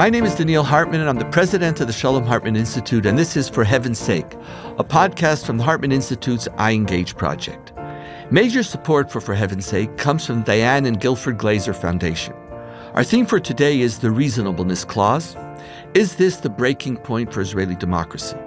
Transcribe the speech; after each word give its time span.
My 0.00 0.08
name 0.08 0.24
is 0.24 0.34
Donniel 0.34 0.64
Hartman, 0.64 1.02
and 1.02 1.10
I'm 1.10 1.18
the 1.18 1.26
president 1.26 1.78
of 1.78 1.86
the 1.86 1.92
Shalom 1.92 2.24
Hartman 2.24 2.56
Institute, 2.56 3.04
and 3.04 3.18
this 3.18 3.36
is 3.36 3.50
For 3.50 3.64
Heaven's 3.64 3.98
Sake, 3.98 4.32
a 4.78 4.82
podcast 4.82 5.44
from 5.44 5.58
the 5.58 5.62
Hartman 5.62 5.92
Institute's 5.92 6.48
iEngage 6.56 7.18
project. 7.18 7.74
Major 8.30 8.62
support 8.62 9.12
for 9.12 9.20
For 9.20 9.34
Heaven's 9.34 9.66
Sake 9.66 9.98
comes 9.98 10.24
from 10.24 10.38
the 10.38 10.46
Diane 10.46 10.86
and 10.86 10.98
Guilford 10.98 11.36
Glazer 11.36 11.76
Foundation. 11.76 12.32
Our 12.94 13.04
theme 13.04 13.26
for 13.26 13.40
today 13.40 13.82
is 13.82 13.98
the 13.98 14.10
Reasonableness 14.10 14.86
Clause. 14.86 15.36
Is 15.92 16.16
this 16.16 16.38
the 16.38 16.48
breaking 16.48 16.96
point 16.96 17.30
for 17.30 17.42
Israeli 17.42 17.74
democracy? 17.74 18.38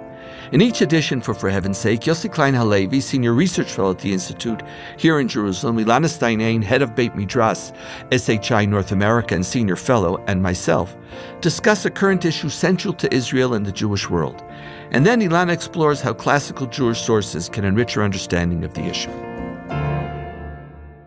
In 0.54 0.62
each 0.62 0.82
edition 0.82 1.20
for 1.20 1.34
For 1.34 1.50
Heaven's 1.50 1.78
Sake, 1.78 2.02
Yossi 2.02 2.32
Klein 2.32 2.54
Halevi, 2.54 3.00
Senior 3.00 3.32
Research 3.32 3.72
Fellow 3.72 3.90
at 3.90 3.98
the 3.98 4.12
Institute 4.12 4.62
here 4.96 5.18
in 5.18 5.26
Jerusalem, 5.26 5.78
Elana 5.78 6.08
Stein 6.08 6.38
Hain, 6.38 6.62
Head 6.62 6.80
of 6.80 6.94
Beit 6.94 7.16
Midrash, 7.16 7.72
SHI 8.12 8.64
North 8.66 8.92
America 8.92 9.34
and 9.34 9.44
Senior 9.44 9.74
Fellow, 9.74 10.22
and 10.28 10.44
myself, 10.44 10.94
discuss 11.40 11.84
a 11.84 11.90
current 11.90 12.24
issue 12.24 12.48
central 12.48 12.94
to 12.94 13.12
Israel 13.12 13.54
and 13.54 13.66
the 13.66 13.72
Jewish 13.72 14.08
world. 14.08 14.44
And 14.92 15.04
then 15.04 15.20
Ilana 15.20 15.52
explores 15.52 16.00
how 16.00 16.12
classical 16.14 16.68
Jewish 16.68 17.00
sources 17.00 17.48
can 17.48 17.64
enrich 17.64 17.96
our 17.96 18.04
understanding 18.04 18.62
of 18.62 18.74
the 18.74 18.84
issue. 18.84 19.10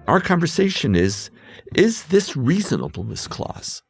Our 0.10 0.20
conversation 0.20 0.94
is 0.94 1.30
Is 1.74 2.04
this 2.08 2.36
reasonableness 2.36 3.30
clause? 3.30 3.82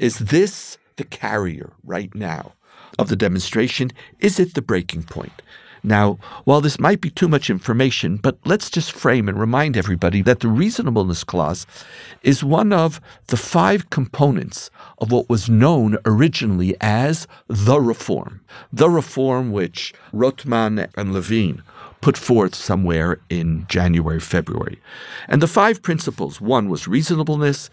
Is 0.00 0.18
this 0.18 0.78
the 0.96 1.04
carrier 1.04 1.72
right 1.84 2.14
now? 2.14 2.52
of 2.98 3.08
the 3.08 3.16
demonstration? 3.16 3.92
Is 4.20 4.38
it 4.38 4.54
the 4.54 4.62
breaking 4.62 5.04
point? 5.04 5.42
Now, 5.82 6.18
while 6.44 6.60
this 6.60 6.80
might 6.80 7.00
be 7.00 7.10
too 7.10 7.28
much 7.28 7.48
information, 7.48 8.16
but 8.16 8.38
let's 8.44 8.70
just 8.70 8.90
frame 8.90 9.28
and 9.28 9.38
remind 9.38 9.76
everybody 9.76 10.20
that 10.22 10.40
the 10.40 10.48
reasonableness 10.48 11.22
clause 11.22 11.64
is 12.24 12.42
one 12.42 12.72
of 12.72 13.00
the 13.28 13.36
five 13.36 13.88
components 13.90 14.68
of 14.98 15.12
what 15.12 15.28
was 15.28 15.48
known 15.48 15.96
originally 16.04 16.74
as 16.80 17.28
the 17.46 17.80
reform. 17.80 18.40
The 18.72 18.90
reform 18.90 19.52
which 19.52 19.94
Rothman 20.12 20.88
and 20.96 21.12
Levin 21.12 21.62
put 22.00 22.16
forth 22.16 22.54
somewhere 22.54 23.20
in 23.28 23.66
January, 23.68 24.20
February. 24.20 24.80
And 25.28 25.42
the 25.42 25.48
five 25.48 25.82
principles 25.82 26.40
one 26.40 26.68
was 26.68 26.86
reasonableness, 26.86 27.70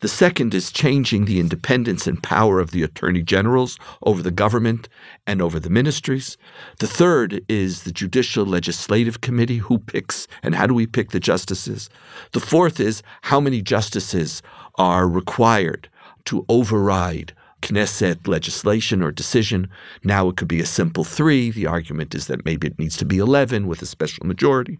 the 0.00 0.08
second 0.08 0.54
is 0.54 0.72
changing 0.72 1.24
the 1.24 1.40
independence 1.40 2.06
and 2.06 2.22
power 2.22 2.60
of 2.60 2.70
the 2.70 2.82
attorney 2.82 3.22
generals 3.22 3.78
over 4.02 4.22
the 4.22 4.30
government 4.30 4.88
and 5.26 5.40
over 5.40 5.60
the 5.60 5.70
ministries. 5.70 6.36
The 6.78 6.86
third 6.86 7.44
is 7.48 7.82
the 7.82 7.92
judicial 7.92 8.44
legislative 8.44 9.20
committee 9.20 9.58
who 9.58 9.78
picks 9.78 10.26
and 10.42 10.54
how 10.54 10.66
do 10.66 10.74
we 10.74 10.86
pick 10.86 11.10
the 11.10 11.20
justices. 11.20 11.88
The 12.32 12.40
fourth 12.40 12.80
is 12.80 13.02
how 13.22 13.40
many 13.40 13.62
justices 13.62 14.42
are 14.76 15.08
required 15.08 15.88
to 16.26 16.44
override 16.48 17.32
Knesset 17.62 18.28
legislation 18.28 19.02
or 19.02 19.10
decision. 19.10 19.68
Now 20.04 20.28
it 20.28 20.36
could 20.36 20.48
be 20.48 20.60
a 20.60 20.66
simple 20.66 21.04
three. 21.04 21.50
The 21.50 21.66
argument 21.66 22.14
is 22.14 22.26
that 22.26 22.44
maybe 22.44 22.66
it 22.68 22.78
needs 22.78 22.96
to 22.98 23.04
be 23.04 23.18
11 23.18 23.66
with 23.66 23.82
a 23.82 23.86
special 23.86 24.26
majority. 24.26 24.78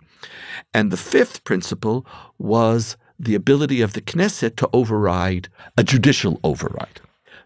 And 0.75 0.91
the 0.91 0.97
fifth 0.97 1.45
principle 1.45 2.07
was 2.39 2.97
the 3.19 3.35
ability 3.35 3.81
of 3.81 3.95
the 3.95 4.03
Knesset 4.03 4.57
to 4.57 4.69
override 4.73 5.49
a 5.77 5.83
judicial 5.83 6.39
override. 6.45 7.01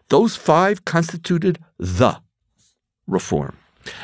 Those 0.09 0.35
five 0.35 0.83
constituted 0.85 1.59
the 1.77 2.19
reform. 3.07 3.57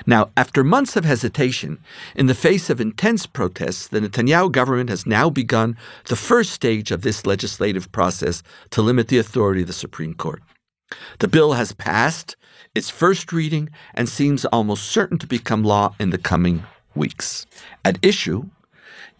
Now, 0.06 0.32
after 0.36 0.64
months 0.64 0.96
of 0.96 1.06
hesitation, 1.06 1.78
in 2.16 2.26
the 2.26 2.34
face 2.34 2.70
of 2.70 2.82
intense 2.82 3.28
protests, 3.28 3.88
the 3.88 4.00
Netanyahu 4.00 4.52
government 4.52 4.90
has 4.90 5.06
now 5.06 5.30
begun 5.30 5.78
the 6.06 6.16
first 6.16 6.52
stage 6.52 6.90
of 6.92 7.02
this 7.02 7.26
legislative 7.26 7.92
process 7.92 8.42
to 8.72 8.82
limit 8.82 9.08
the 9.08 9.20
authority 9.20 9.62
of 9.62 9.68
the 9.68 9.74
Supreme 9.74 10.14
Court. 10.14 10.42
The 11.20 11.28
bill 11.28 11.54
has 11.54 11.74
passed 11.74 12.36
its 12.76 12.90
first 12.90 13.34
reading 13.34 13.70
and 13.94 14.08
seems 14.08 14.46
almost 14.46 14.86
certain 14.86 15.18
to 15.20 15.28
become 15.28 15.64
law 15.64 15.96
in 16.00 16.12
the 16.12 16.18
coming 16.18 16.64
weeks. 16.96 17.46
At 17.84 17.98
issue 18.02 18.50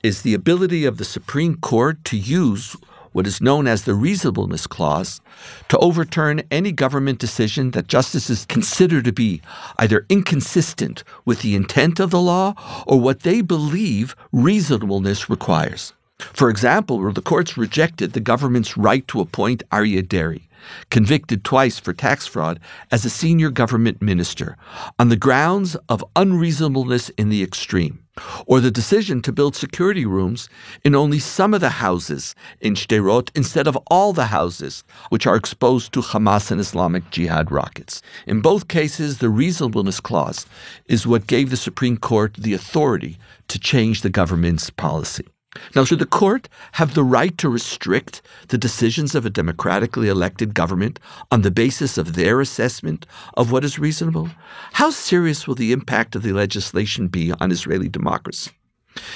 is 0.04 0.22
the 0.22 0.34
ability 0.34 0.86
of 0.86 0.98
the 0.98 1.06
Supreme 1.06 1.58
Court 1.58 2.04
to 2.06 2.18
use 2.18 2.76
what 3.12 3.26
is 3.26 3.42
known 3.42 3.68
as 3.68 3.84
the 3.84 3.96
reasonableness 3.96 4.68
clause 4.68 5.22
to 5.70 5.78
overturn 5.80 6.44
any 6.52 6.72
government 6.72 7.18
decision 7.18 7.72
that 7.72 7.88
justices 7.88 8.46
consider 8.46 9.02
to 9.02 9.12
be 9.12 9.42
either 9.80 10.06
inconsistent 10.08 11.04
with 11.26 11.42
the 11.42 11.56
intent 11.56 12.00
of 12.00 12.12
the 12.12 12.22
law 12.22 12.54
or 12.86 13.00
what 13.00 13.22
they 13.22 13.42
believe 13.42 14.16
reasonableness 14.32 15.30
requires. 15.32 15.94
For 16.20 16.50
example, 16.50 17.12
the 17.12 17.22
courts 17.22 17.58
rejected 17.58 18.14
the 18.14 18.20
government's 18.20 18.78
right 18.78 19.08
to 19.08 19.22
appoint 19.22 19.68
Aryeh 19.72 20.08
Deri 20.08 20.47
convicted 20.90 21.44
twice 21.44 21.80
for 21.80 21.94
tax 21.94 22.28
fraud 22.28 22.60
as 22.92 23.06
a 23.06 23.10
senior 23.10 23.50
government 23.50 24.02
minister 24.02 24.58
on 25.00 25.10
the 25.10 25.16
grounds 25.16 25.76
of 25.90 26.04
unreasonableness 26.16 27.10
in 27.18 27.30
the 27.30 27.44
extreme, 27.44 28.04
or 28.46 28.60
the 28.60 28.72
decision 28.72 29.22
to 29.22 29.32
build 29.32 29.56
security 29.56 30.06
rooms 30.06 30.50
in 30.84 30.96
only 30.96 31.20
some 31.20 31.54
of 31.54 31.62
the 31.62 31.70
houses 31.70 32.36
in 32.60 32.74
Sderot 32.74 33.30
instead 33.36 33.68
of 33.68 33.78
all 33.88 34.14
the 34.14 34.28
houses 34.28 34.84
which 35.10 35.28
are 35.28 35.36
exposed 35.36 35.94
to 35.94 36.02
Hamas 36.02 36.52
and 36.52 36.60
Islamic 36.60 37.10
Jihad 37.12 37.52
rockets. 37.52 38.02
In 38.26 38.42
both 38.42 38.68
cases, 38.68 39.20
the 39.20 39.30
reasonableness 39.30 40.00
clause 40.00 40.46
is 40.88 41.08
what 41.08 41.28
gave 41.28 41.50
the 41.50 41.58
Supreme 41.58 41.98
Court 41.98 42.34
the 42.38 42.54
authority 42.54 43.18
to 43.48 43.60
change 43.60 44.02
the 44.02 44.10
government's 44.10 44.70
policy. 44.70 45.26
Now, 45.76 45.84
should 45.84 46.00
the 46.00 46.06
court 46.06 46.50
have 46.74 46.94
the 46.94 47.04
right 47.04 47.38
to 47.38 47.50
restrict 47.50 48.22
the 48.50 48.58
decisions 48.58 49.16
of 49.16 49.26
a 49.26 49.30
democratically 49.30 50.10
elected 50.10 50.54
government 50.54 51.00
on 51.32 51.42
the 51.42 51.52
basis 51.52 51.98
of 51.98 52.16
their 52.16 52.42
assessment 52.42 53.06
of 53.36 53.52
what 53.52 53.64
is 53.64 53.80
reasonable? 53.80 54.30
How 54.74 54.90
serious 54.90 55.48
will 55.48 55.56
the 55.56 55.72
impact 55.72 56.16
of 56.16 56.24
the 56.24 56.34
legislation 56.34 57.08
be 57.08 57.32
on 57.34 57.52
Israeli 57.52 57.90
democracy? 57.90 58.52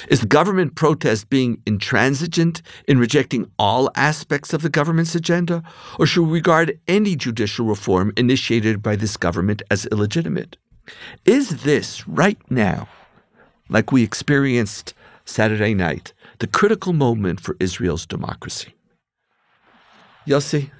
Is 0.08 0.20
the 0.20 0.26
government 0.26 0.74
protest 0.74 1.28
being 1.28 1.60
intransigent 1.66 2.62
in 2.86 2.98
rejecting 2.98 3.50
all 3.58 3.90
aspects 3.96 4.52
of 4.52 4.62
the 4.62 4.68
government's 4.68 5.14
agenda? 5.14 5.62
Or 5.98 6.06
should 6.06 6.24
we 6.24 6.34
regard 6.34 6.78
any 6.88 7.16
judicial 7.16 7.66
reform 7.66 8.12
initiated 8.16 8.82
by 8.82 8.96
this 8.96 9.16
government 9.16 9.62
as 9.70 9.86
illegitimate? 9.86 10.56
Is 11.24 11.62
this 11.62 12.06
right 12.08 12.38
now, 12.50 12.88
like 13.68 13.92
we 13.92 14.02
experienced 14.02 14.94
Saturday 15.24 15.74
night, 15.74 16.12
the 16.42 16.48
critical 16.48 16.92
moment 16.92 17.38
for 17.38 17.56
Israel's 17.60 18.04
democracy. 18.04 18.74
Yossi, 20.26 20.72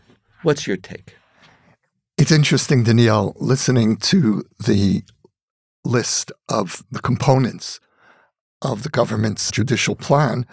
what's 0.43 0.67
your 0.67 0.77
take? 0.77 1.15
It's 2.19 2.33
interesting, 2.33 2.83
Donniel, 2.83 3.34
listening 3.37 3.97
to 3.99 4.43
the 4.67 5.05
list 5.84 6.33
of 6.49 6.83
the 6.91 6.99
components 6.99 7.78
of 8.61 8.83
the 8.83 8.89
government's 8.89 9.53
judicial 9.53 9.95
plan. 9.95 10.47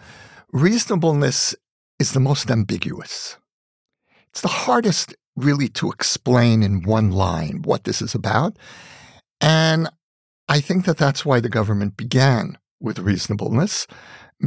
Reasonableness 0.53 1.55
is 1.97 2.11
the 2.11 2.19
most 2.19 2.51
ambiguous. 2.51 3.35
It's 4.29 4.41
the 4.41 4.47
hardest, 4.47 5.15
really, 5.35 5.69
to 5.69 5.89
explain 5.89 6.61
in 6.61 6.83
one 6.83 7.09
line 7.09 7.63
what 7.63 7.85
this 7.85 7.99
is 7.99 8.13
about. 8.13 8.57
And 9.41 9.89
I 10.47 10.59
think 10.59 10.85
that 10.85 10.97
that's 10.97 11.25
why 11.25 11.39
the 11.39 11.49
government 11.49 11.97
began 11.97 12.59
with 12.79 12.99
reasonableness, 12.99 13.87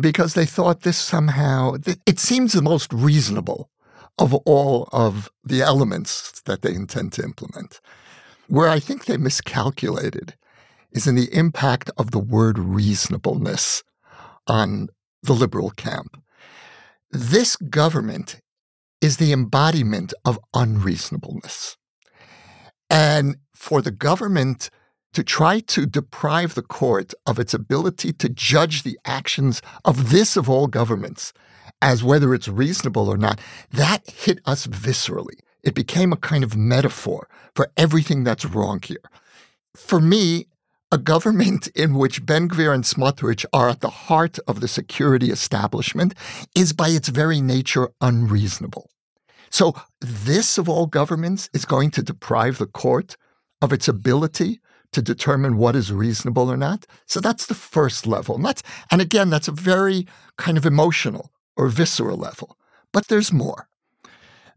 because 0.00 0.34
they 0.34 0.46
thought 0.46 0.82
this 0.82 0.98
somehow, 0.98 1.76
it 2.06 2.18
seems 2.18 2.52
the 2.52 2.62
most 2.62 2.92
reasonable 2.92 3.70
of 4.18 4.34
all 4.34 4.88
of 4.92 5.30
the 5.44 5.62
elements 5.62 6.40
that 6.42 6.62
they 6.62 6.74
intend 6.74 7.12
to 7.14 7.22
implement. 7.22 7.80
Where 8.48 8.68
I 8.68 8.78
think 8.78 9.04
they 9.04 9.16
miscalculated 9.16 10.34
is 10.92 11.06
in 11.06 11.14
the 11.14 11.34
impact 11.34 11.90
of 11.96 12.10
the 12.10 12.18
word 12.18 12.58
reasonableness 12.58 13.82
on 14.46 14.88
the 15.22 15.32
liberal 15.32 15.70
camp. 15.70 16.22
This 17.10 17.56
government 17.56 18.40
is 19.00 19.16
the 19.16 19.32
embodiment 19.32 20.14
of 20.24 20.38
unreasonableness. 20.54 21.76
And 22.88 23.36
for 23.54 23.82
the 23.82 23.90
government 23.90 24.70
to 25.12 25.22
try 25.22 25.60
to 25.60 25.86
deprive 25.86 26.54
the 26.54 26.62
court 26.62 27.12
of 27.26 27.38
its 27.38 27.54
ability 27.54 28.12
to 28.14 28.28
judge 28.28 28.82
the 28.82 28.98
actions 29.04 29.62
of 29.84 30.10
this 30.10 30.36
of 30.36 30.48
all 30.48 30.66
governments 30.66 31.32
as 31.82 32.04
whether 32.04 32.32
it's 32.32 32.48
reasonable 32.48 33.08
or 33.08 33.18
not, 33.18 33.40
that 33.72 34.08
hit 34.08 34.40
us 34.46 34.66
viscerally. 34.68 35.40
It 35.62 35.74
became 35.74 36.12
a 36.12 36.16
kind 36.16 36.44
of 36.44 36.56
metaphor 36.56 37.28
for 37.54 37.70
everything 37.76 38.24
that's 38.24 38.44
wrong 38.44 38.80
here. 38.82 39.02
For 39.76 40.00
me, 40.00 40.46
a 40.92 40.98
government 40.98 41.66
in 41.74 41.94
which 41.94 42.24
Ben 42.24 42.48
Gvir 42.48 42.72
and 42.72 42.84
Smotrich 42.84 43.44
are 43.52 43.68
at 43.68 43.80
the 43.80 43.90
heart 43.90 44.38
of 44.46 44.60
the 44.60 44.68
security 44.68 45.30
establishment 45.30 46.14
is 46.54 46.72
by 46.72 46.88
its 46.88 47.08
very 47.08 47.40
nature 47.40 47.90
unreasonable. 48.00 48.88
So, 49.50 49.74
this 50.00 50.56
of 50.56 50.66
all 50.66 50.86
governments 50.86 51.50
is 51.52 51.66
going 51.66 51.90
to 51.92 52.02
deprive 52.02 52.56
the 52.56 52.66
court 52.66 53.16
of 53.60 53.70
its 53.70 53.86
ability 53.86 54.60
to 54.92 55.02
determine 55.02 55.56
what 55.56 55.74
is 55.74 55.92
reasonable 55.92 56.50
or 56.50 56.56
not. 56.56 56.86
So 57.06 57.20
that's 57.20 57.46
the 57.46 57.54
first 57.54 58.06
level. 58.06 58.36
And 58.36 58.44
that's 58.44 58.62
and 58.90 59.00
again, 59.00 59.30
that's 59.30 59.48
a 59.48 59.52
very 59.52 60.06
kind 60.36 60.56
of 60.56 60.66
emotional 60.66 61.32
or 61.56 61.68
visceral 61.68 62.16
level. 62.16 62.56
But 62.92 63.08
there's 63.08 63.32
more. 63.32 63.68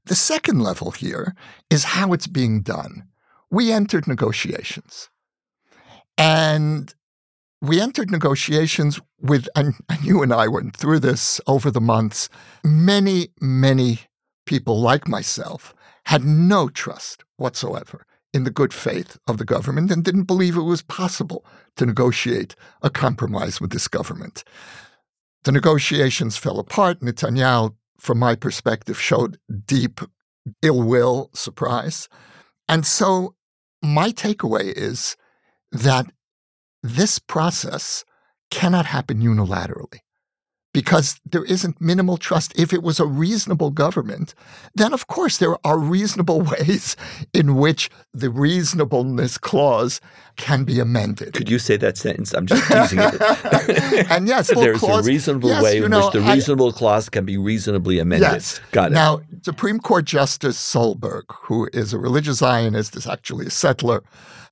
The 0.05 0.15
second 0.15 0.59
level 0.59 0.91
here 0.91 1.35
is 1.69 1.83
how 1.83 2.13
it's 2.13 2.27
being 2.27 2.61
done. 2.61 3.07
We 3.49 3.71
entered 3.71 4.07
negotiations. 4.07 5.09
And 6.17 6.93
we 7.61 7.81
entered 7.81 8.11
negotiations 8.11 8.99
with, 9.19 9.47
and, 9.55 9.73
and 9.89 10.03
you 10.03 10.21
and 10.21 10.31
I 10.31 10.47
went 10.47 10.75
through 10.75 10.99
this 10.99 11.41
over 11.47 11.71
the 11.71 11.81
months. 11.81 12.29
Many, 12.63 13.29
many 13.41 14.01
people 14.45 14.79
like 14.79 15.07
myself 15.07 15.73
had 16.05 16.23
no 16.23 16.69
trust 16.69 17.23
whatsoever 17.37 18.05
in 18.35 18.43
the 18.43 18.51
good 18.51 18.73
faith 18.73 19.17
of 19.27 19.37
the 19.37 19.45
government 19.45 19.89
and 19.89 20.03
didn't 20.03 20.23
believe 20.23 20.57
it 20.57 20.63
was 20.63 20.81
possible 20.81 21.45
to 21.77 21.85
negotiate 21.85 22.53
a 22.81 22.89
compromise 22.89 23.61
with 23.61 23.71
this 23.71 23.87
government. 23.87 24.43
The 25.45 25.53
negotiations 25.53 26.35
fell 26.35 26.59
apart. 26.59 26.99
Netanyahu, 26.99 27.73
from 27.97 28.19
my 28.19 28.35
perspective, 28.35 28.99
showed 28.99 29.39
deep 29.65 30.01
ill 30.61 30.83
will, 30.83 31.29
surprise. 31.33 32.09
And 32.67 32.85
so 32.85 33.35
my 33.81 34.11
takeaway 34.11 34.73
is 34.73 35.15
that 35.71 36.07
this 36.83 37.19
process 37.19 38.03
cannot 38.51 38.85
happen 38.85 39.21
unilaterally 39.21 39.99
because 40.75 41.21
there 41.25 41.45
isn't 41.45 41.79
minimal 41.79 42.17
trust. 42.17 42.51
If 42.59 42.73
it 42.73 42.83
was 42.83 42.99
a 42.99 43.05
reasonable 43.05 43.71
government, 43.71 44.35
then 44.75 44.91
of 44.91 45.07
course 45.07 45.37
there 45.37 45.55
are 45.65 45.79
reasonable 45.79 46.41
ways 46.51 46.97
in 47.33 47.55
which 47.55 47.89
the 48.13 48.29
reasonableness 48.29 49.37
clause 49.37 50.01
can 50.35 50.65
be 50.65 50.81
amended. 50.81 51.33
Could 51.33 51.49
you 51.49 51.59
say 51.59 51.77
that 51.77 51.97
sentence? 51.97 52.33
I'm 52.33 52.45
just 52.45 52.69
teasing 52.69 52.99
it. 52.99 54.07
and 54.11 54.27
yes, 54.27 54.47
there's 54.53 54.79
clause, 54.79 55.07
a 55.07 55.09
reasonable 55.09 55.47
yes, 55.47 55.63
way 55.63 55.77
in 55.77 55.89
know, 55.89 56.07
which 56.07 56.13
the 56.13 56.19
reasonable 56.19 56.69
I, 56.75 56.77
clause 56.77 57.07
can 57.07 57.23
be 57.23 57.37
reasonably 57.37 57.99
amended. 57.99 58.29
Yes. 58.29 58.59
Got 58.73 58.91
it. 58.91 58.95
Now, 58.95 59.21
Supreme 59.43 59.79
Court 59.79 60.03
Justice 60.03 60.57
Sohlberg, 60.57 61.23
who 61.43 61.69
is 61.71 61.93
a 61.93 61.97
religious 61.97 62.39
Zionist, 62.39 62.97
is 62.97 63.07
actually 63.07 63.45
a 63.45 63.49
settler, 63.49 64.03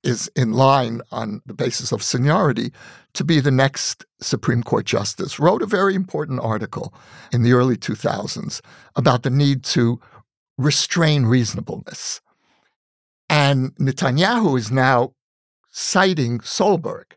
is 0.04 0.30
in 0.36 0.52
line 0.52 1.00
on 1.10 1.40
the 1.46 1.54
basis 1.54 1.92
of 1.92 2.02
seniority 2.02 2.72
to 3.14 3.24
be 3.24 3.40
the 3.40 3.50
next 3.50 4.04
Supreme 4.20 4.62
Court 4.62 4.84
justice, 4.84 5.38
wrote 5.38 5.62
a 5.62 5.66
very 5.66 5.94
important 5.94 6.40
article 6.40 6.92
in 7.32 7.42
the 7.42 7.52
early 7.52 7.76
2000s 7.76 8.60
about 8.96 9.22
the 9.22 9.30
need 9.30 9.64
to 9.64 10.00
restrain 10.58 11.26
reasonableness. 11.26 12.20
And 13.28 13.74
Netanyahu 13.76 14.58
is 14.58 14.70
now 14.70 15.12
citing 15.70 16.38
Sohlberg. 16.40 17.12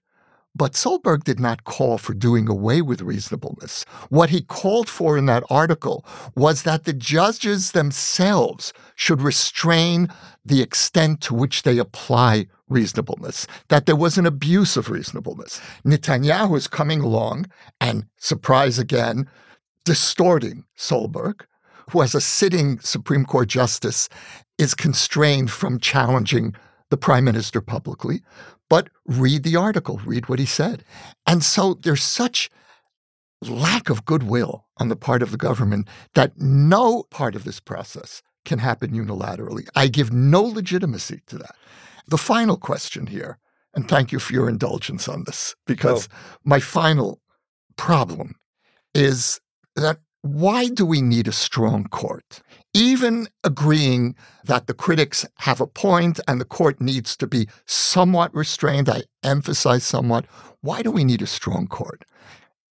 But 0.57 0.73
Sohlberg 0.73 1.23
did 1.23 1.39
not 1.39 1.65
call 1.65 1.99
for 1.99 2.15
doing 2.15 2.49
away 2.49 2.81
with 2.81 3.01
reasonableness. 3.01 3.85
What 4.09 4.31
he 4.31 4.41
called 4.41 4.89
for 4.89 5.15
in 5.15 5.27
that 5.27 5.43
article 5.51 6.03
was 6.35 6.63
that 6.63 6.85
the 6.85 6.93
judges 6.93 7.73
themselves 7.73 8.73
should 8.95 9.21
restrain 9.21 10.07
the 10.43 10.63
extent 10.63 11.21
to 11.21 11.35
which 11.35 11.61
they 11.61 11.77
apply 11.77 12.47
reasonableness, 12.69 13.45
that 13.67 13.85
there 13.85 13.95
was 13.95 14.17
an 14.17 14.25
abuse 14.25 14.75
of 14.75 14.89
reasonableness. 14.89 15.61
Netanyahu 15.85 16.57
is 16.57 16.67
coming 16.67 17.01
along 17.01 17.45
and, 17.79 18.05
surprise 18.17 18.79
again, 18.79 19.29
distorting 19.85 20.65
Sohlberg, 20.75 21.41
who, 21.91 22.01
as 22.01 22.15
a 22.15 22.21
sitting 22.21 22.79
Supreme 22.79 23.25
Court 23.25 23.47
justice, 23.47 24.09
is 24.57 24.73
constrained 24.73 25.51
from 25.51 25.79
challenging 25.79 26.55
the 26.89 26.97
prime 26.97 27.25
minister 27.25 27.61
publicly, 27.61 28.21
but 28.69 28.89
read 29.05 29.43
the 29.43 29.55
article, 29.55 29.99
read 30.05 30.29
what 30.29 30.39
he 30.39 30.45
said. 30.45 30.83
And 31.25 31.43
so 31.43 31.75
there's 31.75 32.03
such 32.03 32.49
lack 33.41 33.89
of 33.89 34.05
goodwill 34.05 34.65
on 34.77 34.89
the 34.89 34.95
part 34.95 35.21
of 35.21 35.31
the 35.31 35.37
government 35.37 35.87
that 36.15 36.37
no 36.37 37.03
part 37.03 37.35
of 37.35 37.43
this 37.43 37.59
process 37.59 38.21
can 38.45 38.59
happen 38.59 38.91
unilaterally. 38.91 39.67
I 39.75 39.87
give 39.87 40.11
no 40.11 40.41
legitimacy 40.41 41.21
to 41.27 41.37
that. 41.37 41.55
The 42.07 42.17
final 42.17 42.57
question 42.57 43.07
here, 43.07 43.37
and 43.75 43.87
thank 43.87 44.11
you 44.11 44.19
for 44.19 44.33
your 44.33 44.49
indulgence 44.49 45.07
on 45.07 45.25
this, 45.25 45.55
because 45.65 46.07
oh. 46.11 46.37
my 46.45 46.59
final 46.59 47.19
problem 47.75 48.35
is 48.93 49.39
that 49.75 49.99
why 50.21 50.67
do 50.67 50.85
we 50.85 51.01
need 51.01 51.27
a 51.27 51.31
strong 51.31 51.85
court? 51.85 52.41
Even 52.73 53.27
agreeing 53.43 54.15
that 54.43 54.67
the 54.67 54.73
critics 54.73 55.25
have 55.39 55.61
a 55.61 55.67
point 55.67 56.19
and 56.27 56.39
the 56.39 56.45
court 56.45 56.81
needs 56.81 57.15
to 57.17 57.27
be 57.27 57.47
somewhat 57.65 58.33
restrained, 58.33 58.89
I 58.89 59.03
emphasize 59.23 59.83
somewhat, 59.83 60.25
why 60.61 60.81
do 60.81 60.91
we 60.91 61.03
need 61.03 61.21
a 61.21 61.27
strong 61.27 61.67
court? 61.67 62.03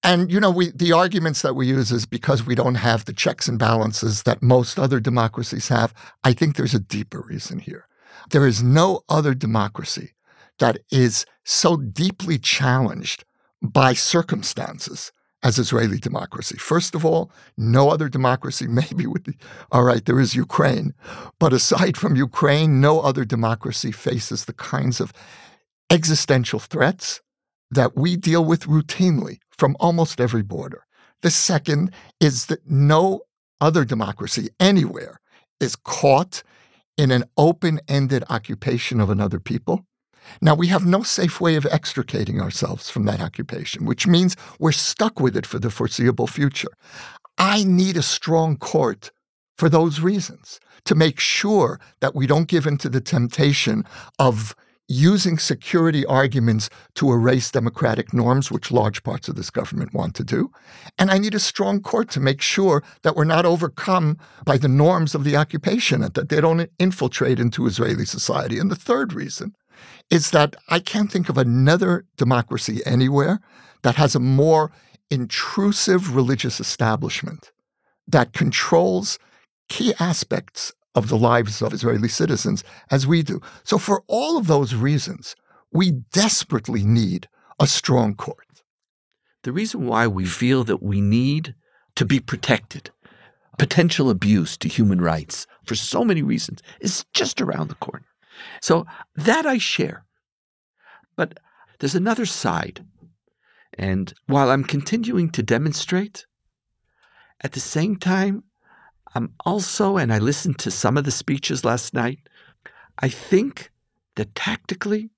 And 0.03 0.31
you 0.31 0.39
know, 0.39 0.51
we 0.51 0.71
the 0.71 0.93
arguments 0.93 1.43
that 1.43 1.57
we 1.57 1.67
use 1.67 1.91
is 1.91 2.07
because 2.07 2.47
we 2.47 2.55
don't 2.55 2.77
have 2.77 3.05
the 3.05 3.13
checks 3.13 3.49
and 3.49 3.59
balances 3.59 4.23
that 4.23 4.43
most 4.43 4.79
other 4.79 5.01
democracies 5.01 5.69
have. 5.69 5.93
I 6.23 6.33
think 6.33 6.55
there's 6.55 6.75
a 6.75 6.79
deeper 6.79 7.23
reason 7.23 7.59
here. 7.59 7.89
There 8.31 8.47
is 8.47 8.63
no 8.63 9.01
other 9.09 9.35
democracy 9.35 10.15
that 10.59 10.79
is 10.91 11.27
so 11.45 11.77
deeply 11.77 12.39
challenged 12.39 13.25
by 13.63 13.95
circumstances 13.95 15.11
as 15.43 15.59
Israeli 15.59 15.99
democracy. 15.99 16.56
First 16.56 16.94
of 16.94 17.05
all, 17.05 17.31
no 17.56 17.91
other 17.91 18.09
democracy, 18.09 18.67
maybe 18.81 19.06
with 19.06 19.25
the, 19.25 19.35
all 19.71 19.85
right, 19.85 20.05
there 20.05 20.21
is 20.21 20.35
Ukraine. 20.35 20.94
But 21.38 21.53
aside 21.53 21.97
from 21.97 22.17
Ukraine, 22.17 22.81
no 22.81 23.00
other 23.00 23.25
democracy 23.25 23.93
faces 23.93 24.44
the 24.44 24.53
kinds 24.53 25.00
of 25.00 25.12
existential 25.91 26.59
threats 26.59 27.21
that 27.71 27.97
we 27.97 28.17
deal 28.17 28.44
with 28.44 28.65
routinely 28.65 29.38
from 29.50 29.77
almost 29.81 30.21
every 30.21 30.43
border. 30.43 30.85
The 31.23 31.31
second 31.31 31.93
is 32.21 32.47
that 32.47 32.69
no 32.69 33.23
other 33.61 33.85
democracy 33.85 34.49
anywhere 34.61 35.21
is 35.61 35.77
caught 35.77 36.43
in 36.97 37.11
an 37.11 37.25
open 37.37 37.81
ended 37.88 38.25
occupation 38.29 39.00
of 39.00 39.11
another 39.11 39.41
people 39.41 39.85
now, 40.40 40.55
we 40.55 40.69
have 40.69 40.87
no 40.87 41.02
safe 41.02 41.40
way 41.40 41.56
of 41.56 41.67
extricating 41.67 42.40
ourselves 42.40 42.90
from 42.90 43.05
that 43.06 43.20
occupation, 43.20 43.87
which 43.87 44.06
means 44.06 44.37
we're 44.58 44.73
stuck 44.73 45.20
with 45.20 45.37
it 45.37 45.46
for 45.46 45.58
the 45.58 45.70
foreseeable 45.70 46.26
future. 46.26 46.70
I 47.38 47.64
need 47.64 47.96
a 47.96 48.02
strong 48.02 48.56
court 48.56 49.11
for 49.56 49.69
those 49.69 50.00
reasons 50.00 50.61
to 50.84 50.94
make 50.94 51.19
sure 51.19 51.81
that 52.00 52.14
we 52.14 52.26
don't 52.26 52.49
give 52.49 52.67
into 52.67 52.88
the 52.88 53.00
temptation 53.00 53.84
of 54.19 54.55
using 54.88 55.37
security 55.37 56.06
arguments 56.06 56.70
to 56.94 57.11
erase 57.11 57.50
democratic 57.50 58.14
norms, 58.14 58.52
which 58.52 58.70
large 58.70 59.02
parts 59.02 59.28
of 59.28 59.34
this 59.34 59.50
government 59.50 59.93
want 59.93 60.14
to 60.14 60.23
do. 60.23 60.50
And 60.96 61.11
I 61.11 61.19
need 61.19 61.34
a 61.34 61.40
strong 61.40 61.81
court 61.81 62.08
to 62.11 62.20
make 62.20 62.40
sure 62.40 62.84
that 63.02 63.16
we're 63.16 63.25
not 63.25 63.47
overcome 63.47 64.16
by 64.45 64.59
the 64.59 64.68
norms 64.68 65.14
of 65.14 65.25
the 65.25 65.37
occupation 65.37 66.04
and 66.04 66.14
that 66.14 66.28
they 66.28 66.40
don't 66.40 66.71
infiltrate 66.78 67.40
into 67.40 67.66
Israeli 67.66 68.04
society. 68.04 68.59
And 68.59 68.71
the 68.71 68.76
third 68.76 69.12
reason 69.12 69.54
is 70.11 70.30
that 70.30 70.56
I 70.68 70.78
can't 70.78 71.11
think 71.11 71.28
of 71.28 71.38
another 71.38 72.04
democracy 72.16 72.80
anywhere 72.87 73.40
that 73.83 73.97
has 73.97 74.14
a 74.14 74.21
more 74.21 74.73
intrusive 75.11 76.14
religious 76.14 76.61
establishment 76.61 77.52
that 78.09 78.33
controls 78.33 79.18
key 79.68 79.95
aspects 79.99 80.73
of 80.95 81.09
the 81.09 81.18
lives 81.18 81.61
of 81.61 81.73
Israeli 81.73 82.09
citizens 82.09 82.64
as 82.90 83.06
we 83.06 83.23
do. 83.23 83.40
So, 83.64 83.78
for 83.78 84.02
all 84.06 84.38
of 84.38 84.47
those 84.47 84.75
reasons, 84.75 85.37
we 85.73 85.92
desperately 86.12 86.85
need 86.85 87.28
a 87.61 87.66
strong 87.66 88.14
court. 88.14 88.62
The 89.42 89.52
reason 89.52 89.87
why 89.87 90.06
we 90.06 90.25
feel 90.25 90.64
that 90.64 90.83
we 90.83 91.00
need 91.00 91.54
to 91.97 92.04
be 92.04 92.18
protected, 92.18 92.90
potential 93.59 94.11
abuse 94.11 94.56
to 94.59 94.68
human 94.68 95.00
rights 95.00 95.47
for 95.64 95.75
so 95.75 96.04
many 96.04 96.23
reasons, 96.23 96.62
is 96.80 97.04
just 97.12 97.40
around 97.40 97.68
the 97.68 97.75
corner. 97.76 98.06
So 98.61 98.87
that 99.14 99.47
I 99.47 99.59
share. 99.59 100.05
But 101.16 101.38
there's 101.78 101.95
another 101.95 102.26
side. 102.26 102.85
And 103.78 104.12
while 104.26 104.50
I'm 104.50 104.64
continuing 104.64 105.31
to 105.31 105.43
demonstrate, 105.43 106.26
at 107.43 107.52
the 107.52 107.61
same 107.61 107.97
time, 107.97 108.45
I'm 109.14 109.33
also, 109.45 109.97
and 109.97 110.12
I 110.12 110.19
listened 110.19 110.59
to 110.61 110.71
some 110.71 110.97
of 110.97 111.05
the 111.05 111.11
speeches 111.11 111.64
last 111.64 111.95
night, 111.95 112.19
I 112.99 113.09
think 113.09 113.71
that 114.16 114.35
tactically 114.35 115.11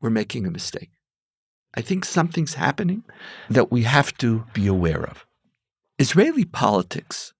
we're 0.00 0.10
making 0.10 0.46
a 0.46 0.50
mistake. 0.50 0.90
I 1.76 1.80
think 1.80 2.04
something's 2.04 2.54
happening 2.54 3.04
that 3.50 3.72
we 3.72 3.82
have 3.82 4.16
to 4.18 4.44
be 4.52 4.66
aware 4.66 5.04
of. 5.04 5.26
Israeli 5.98 6.44
politics 6.44 7.32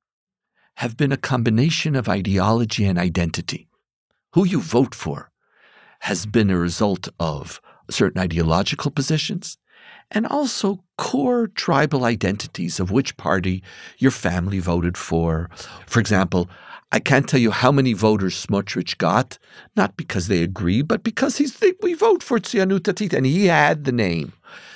have 0.76 0.96
been 0.96 1.12
a 1.12 1.16
combination 1.16 1.94
of 1.94 2.08
ideology 2.08 2.84
and 2.84 2.98
identity 2.98 3.68
who 4.34 4.44
you 4.44 4.60
vote 4.60 4.94
for 4.94 5.30
has 6.00 6.22
mm-hmm. 6.22 6.30
been 6.30 6.50
a 6.50 6.58
result 6.58 7.08
of 7.18 7.60
certain 7.90 8.20
ideological 8.20 8.90
positions 8.90 9.58
and 10.10 10.26
also 10.26 10.84
core 10.98 11.46
tribal 11.48 12.04
identities 12.04 12.78
of 12.78 12.90
which 12.90 13.16
party 13.16 13.62
your 13.98 14.10
family 14.10 14.58
voted 14.58 14.96
for. 14.96 15.50
For 15.86 16.00
example, 16.00 16.48
I 16.92 17.00
can't 17.00 17.28
tell 17.28 17.40
you 17.40 17.50
how 17.50 17.72
many 17.72 17.92
voters 17.92 18.46
Smotrich 18.46 18.98
got, 18.98 19.38
not 19.76 19.96
because 19.96 20.28
they 20.28 20.42
agree, 20.42 20.82
but 20.82 21.02
because 21.02 21.38
he's 21.38 21.58
they, 21.58 21.72
we 21.82 21.94
vote 21.94 22.22
for 22.22 22.38
Tzionut 22.38 22.80
Datit, 22.80 23.12
and 23.12 23.26
he 23.26 23.46
had 23.46 23.84
the 23.84 23.92
name. 23.92 24.32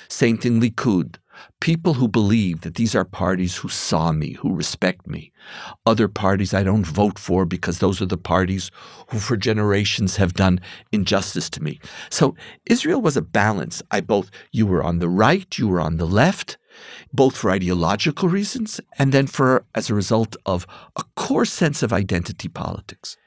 Same 0.09 0.37
thing 0.37 0.59
Likud. 0.59 1.15
People 1.59 1.93
who 1.93 2.07
believe 2.07 2.61
that 2.61 2.75
these 2.75 2.95
are 2.95 3.05
parties 3.05 3.57
who 3.57 3.69
saw 3.69 4.11
me, 4.11 4.33
who 4.33 4.53
respect 4.53 5.07
me. 5.07 5.31
Other 5.85 6.07
parties 6.07 6.53
I 6.53 6.63
don't 6.63 6.85
vote 6.85 7.19
for 7.19 7.45
because 7.45 7.79
those 7.79 8.01
are 8.01 8.05
the 8.05 8.17
parties 8.17 8.71
who 9.09 9.19
for 9.19 9.37
generations 9.37 10.15
have 10.17 10.33
done 10.33 10.59
injustice 10.91 11.49
to 11.51 11.63
me. 11.63 11.79
So 12.09 12.35
Israel 12.65 13.01
was 13.01 13.17
a 13.17 13.21
balance. 13.21 13.81
I 13.91 14.01
both, 14.01 14.31
you 14.51 14.65
were 14.65 14.83
on 14.83 14.99
the 14.99 15.09
right, 15.09 15.57
you 15.57 15.67
were 15.67 15.81
on 15.81 15.97
the 15.97 16.07
left, 16.07 16.57
both 17.13 17.35
for 17.35 17.51
ideological 17.51 18.29
reasons 18.29 18.79
and 18.97 19.11
then 19.11 19.27
for, 19.27 19.65
as 19.75 19.89
a 19.89 19.95
result 19.95 20.35
of 20.45 20.65
a 20.95 21.03
core 21.15 21.45
sense 21.45 21.83
of 21.83 21.93
identity 21.93 22.47
politics. 22.47 23.17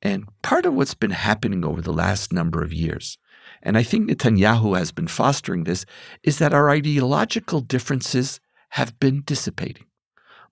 And 0.00 0.24
part 0.42 0.66
of 0.66 0.74
what's 0.74 0.94
been 0.94 1.12
happening 1.12 1.64
over 1.64 1.80
the 1.80 1.92
last 1.92 2.32
number 2.32 2.62
of 2.62 2.72
years 2.72 3.18
and 3.62 3.78
I 3.78 3.82
think 3.82 4.08
Netanyahu 4.08 4.76
has 4.76 4.92
been 4.92 5.08
fostering 5.08 5.64
this, 5.64 5.84
is 6.22 6.38
that 6.38 6.52
our 6.52 6.70
ideological 6.70 7.60
differences 7.60 8.40
have 8.70 8.98
been 8.98 9.22
dissipating. 9.24 9.84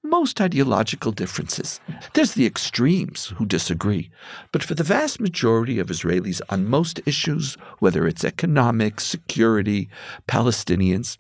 Most 0.02 0.40
ideological 0.40 1.12
differences. 1.12 1.78
There's 2.14 2.32
the 2.32 2.46
extremes 2.46 3.34
who 3.36 3.44
disagree. 3.44 4.10
But 4.50 4.62
for 4.62 4.74
the 4.74 4.82
vast 4.82 5.20
majority 5.20 5.78
of 5.78 5.88
Israelis 5.88 6.40
on 6.48 6.68
most 6.68 7.00
issues, 7.04 7.56
whether 7.80 8.06
it's 8.06 8.24
economic, 8.24 9.00
security, 9.00 9.90
Palestinians, 10.26 11.18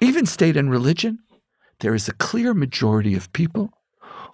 even 0.00 0.24
state 0.24 0.56
and 0.56 0.70
religion, 0.70 1.18
there 1.80 1.94
is 1.94 2.08
a 2.08 2.14
clear 2.14 2.54
majority 2.54 3.14
of 3.14 3.32
people 3.32 3.70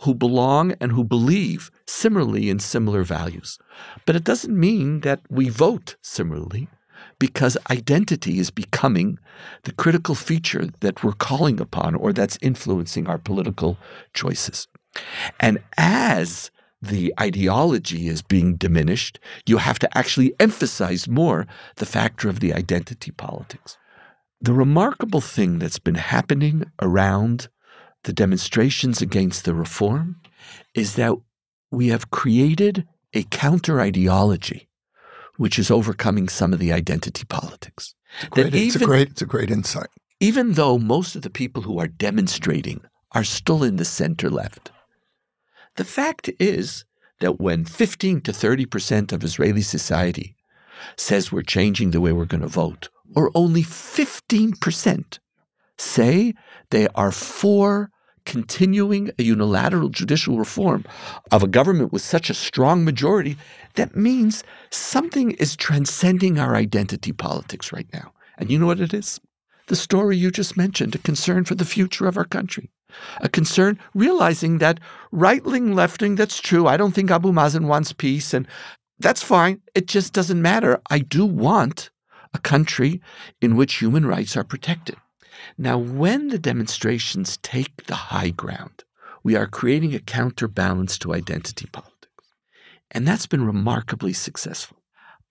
who 0.03 0.15
belong 0.15 0.73
and 0.81 0.93
who 0.93 1.05
believe 1.05 1.71
similarly 1.87 2.51
in 2.51 2.59
similar 2.59 3.03
values. 3.03 3.59
But 4.07 4.17
it 4.17 4.25
doesn't 4.25 4.59
mean 4.59 5.01
that 5.01 5.21
we 5.29 5.49
vote 5.49 5.97
similarly 6.03 6.69
because 7.19 7.57
identity 7.71 8.39
is 8.39 8.51
becoming 8.51 9.19
the 9.65 9.73
critical 9.73 10.15
feature 10.15 10.69
that 10.81 11.03
we're 11.03 11.13
calling 11.13 11.61
upon 11.61 11.95
or 11.95 12.13
that's 12.13 12.39
influencing 12.41 13.07
our 13.07 13.19
political 13.19 13.77
choices. 14.15 14.69
And 15.41 15.59
as 15.77 16.51
the 16.81 17.13
ideology 17.21 18.09
is 18.09 18.23
being 18.23 18.55
diminished, 18.55 19.19
you 19.47 19.59
have 19.59 19.79
to 19.81 19.99
actually 19.99 20.33
emphasize 20.39 21.09
more 21.09 21.47
the 21.77 21.87
factor 21.87 22.29
of 22.29 22.41
the 22.41 22.53
identity 22.55 23.11
politics. 23.11 23.77
The 24.41 24.53
remarkable 24.53 25.21
thing 25.21 25.59
that's 25.59 25.81
been 25.81 25.97
happening 25.97 26.71
around 26.81 27.49
the 28.05 28.13
demonstrations 28.13 29.03
against 29.03 29.45
the 29.45 29.55
reform 29.55 30.21
is 30.75 30.95
that 30.95 31.15
we 31.71 31.89
have 31.89 32.11
created 32.11 32.87
a 33.13 33.25
counter 33.25 33.81
ideology 33.81 34.69
which 35.39 35.59
is 35.59 35.71
overcoming 35.71 36.29
some 36.29 36.53
of 36.53 36.59
the 36.59 36.73
identity 36.73 37.25
politics. 37.25 37.95
It's 38.23 38.37
a 38.37 38.43
great, 38.43 38.55
even, 38.55 38.67
it's 38.67 38.77
a 38.77 38.85
great, 38.85 39.09
it's 39.11 39.23
a 39.23 39.27
great 39.27 39.51
insight. 39.51 39.89
Even 40.21 40.55
though 40.55 40.79
most 40.79 41.15
of 41.15 41.23
the 41.23 41.31
people 41.31 41.63
who 41.63 41.79
are 41.79 41.87
demonstrating 41.87 42.81
are 43.13 43.25
still 43.25 43.63
in 43.63 43.77
the 43.77 43.85
center 43.85 44.29
left, 44.29 44.73
the 45.77 45.85
fact 45.85 46.29
is 46.41 46.85
that 47.21 47.41
when 47.41 47.65
15 47.65 48.21
to 48.23 48.33
30 48.33 48.67
percent 48.67 49.13
of 49.13 49.25
Israeli 49.25 49.63
society 49.63 50.37
says 50.97 51.33
we're 51.33 51.43
changing 51.43 51.93
the 51.93 52.01
way 52.01 52.13
we're 52.13 52.25
going 52.25 52.41
to 52.41 52.49
vote, 52.49 52.89
or 53.15 53.31
only 53.35 53.63
15 53.63 54.55
percent 54.57 55.21
say 55.79 56.35
they 56.71 56.89
are 56.95 57.13
for 57.13 57.91
continuing 58.25 59.11
a 59.19 59.23
unilateral 59.23 59.89
judicial 59.89 60.39
reform 60.39 60.85
of 61.33 61.43
a 61.43 61.49
government 61.49 61.93
with 61.93 62.03
such 62.03 62.29
a 62.29 62.35
strong 62.35 62.85
majority, 62.85 63.39
that 63.75 63.97
means 63.97 64.45
something 64.71 65.31
is 65.33 65.57
transcending 65.57 66.39
our 66.39 66.55
identity 66.55 67.11
politics 67.11 67.73
right 67.73 67.87
now. 67.93 68.13
And 68.37 68.51
you 68.51 68.59
know 68.59 68.67
what 68.67 68.81
it 68.81 68.93
is? 68.93 69.19
The 69.69 69.77
story 69.77 70.17
you 70.17 70.31
just 70.31 70.57
mentioned, 70.57 70.95
a 70.95 70.99
concern 70.99 71.45
for 71.45 71.55
the 71.55 71.65
future 71.65 72.07
of 72.07 72.19
our 72.19 72.25
country. 72.25 72.71
A 73.21 73.29
concern 73.29 73.79
realizing 73.95 74.59
that 74.59 74.81
right 75.11 75.45
wing, 75.45 75.75
left 75.75 76.03
wing, 76.03 76.15
that's 76.15 76.41
true. 76.41 76.67
I 76.67 76.77
don't 76.77 76.93
think 76.93 77.11
Abu 77.11 77.33
Mazen 77.33 77.67
wants 77.67 77.93
peace, 77.93 78.35
and 78.35 78.47
that's 78.99 79.23
fine. 79.23 79.61
It 79.75 79.87
just 79.87 80.13
doesn't 80.13 80.41
matter. 80.41 80.81
I 80.91 80.99
do 80.99 81.25
want 81.25 81.91
a 82.35 82.39
country 82.39 83.01
in 83.41 83.57
which 83.57 83.77
human 83.77 84.05
rights 84.07 84.37
are 84.37 84.45
protected. 84.45 84.97
Now, 85.57 85.79
when 85.79 86.29
the 86.29 86.39
demonstrations 86.39 87.39
take 87.39 87.87
the 87.87 87.95
high 87.95 88.31
ground, 88.31 88.85
we 89.23 89.37
are 89.37 89.47
creating 89.47 89.95
a 89.95 90.01
counterbalance 90.01 90.99
to 90.99 91.15
identity 91.15 91.69
politics. 91.73 91.95
And 92.91 93.07
that's 93.07 93.27
been 93.27 93.45
remarkably 93.45 94.13
successful. 94.13 94.79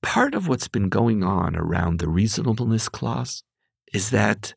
Part 0.02 0.36
of 0.36 0.48
what's 0.48 0.68
been 0.68 0.90
going 0.90 1.24
on 1.24 1.56
around 1.56 2.00
the 2.00 2.08
reasonableness 2.08 2.90
clause 2.90 3.44
is 3.94 4.12
that 4.12 4.54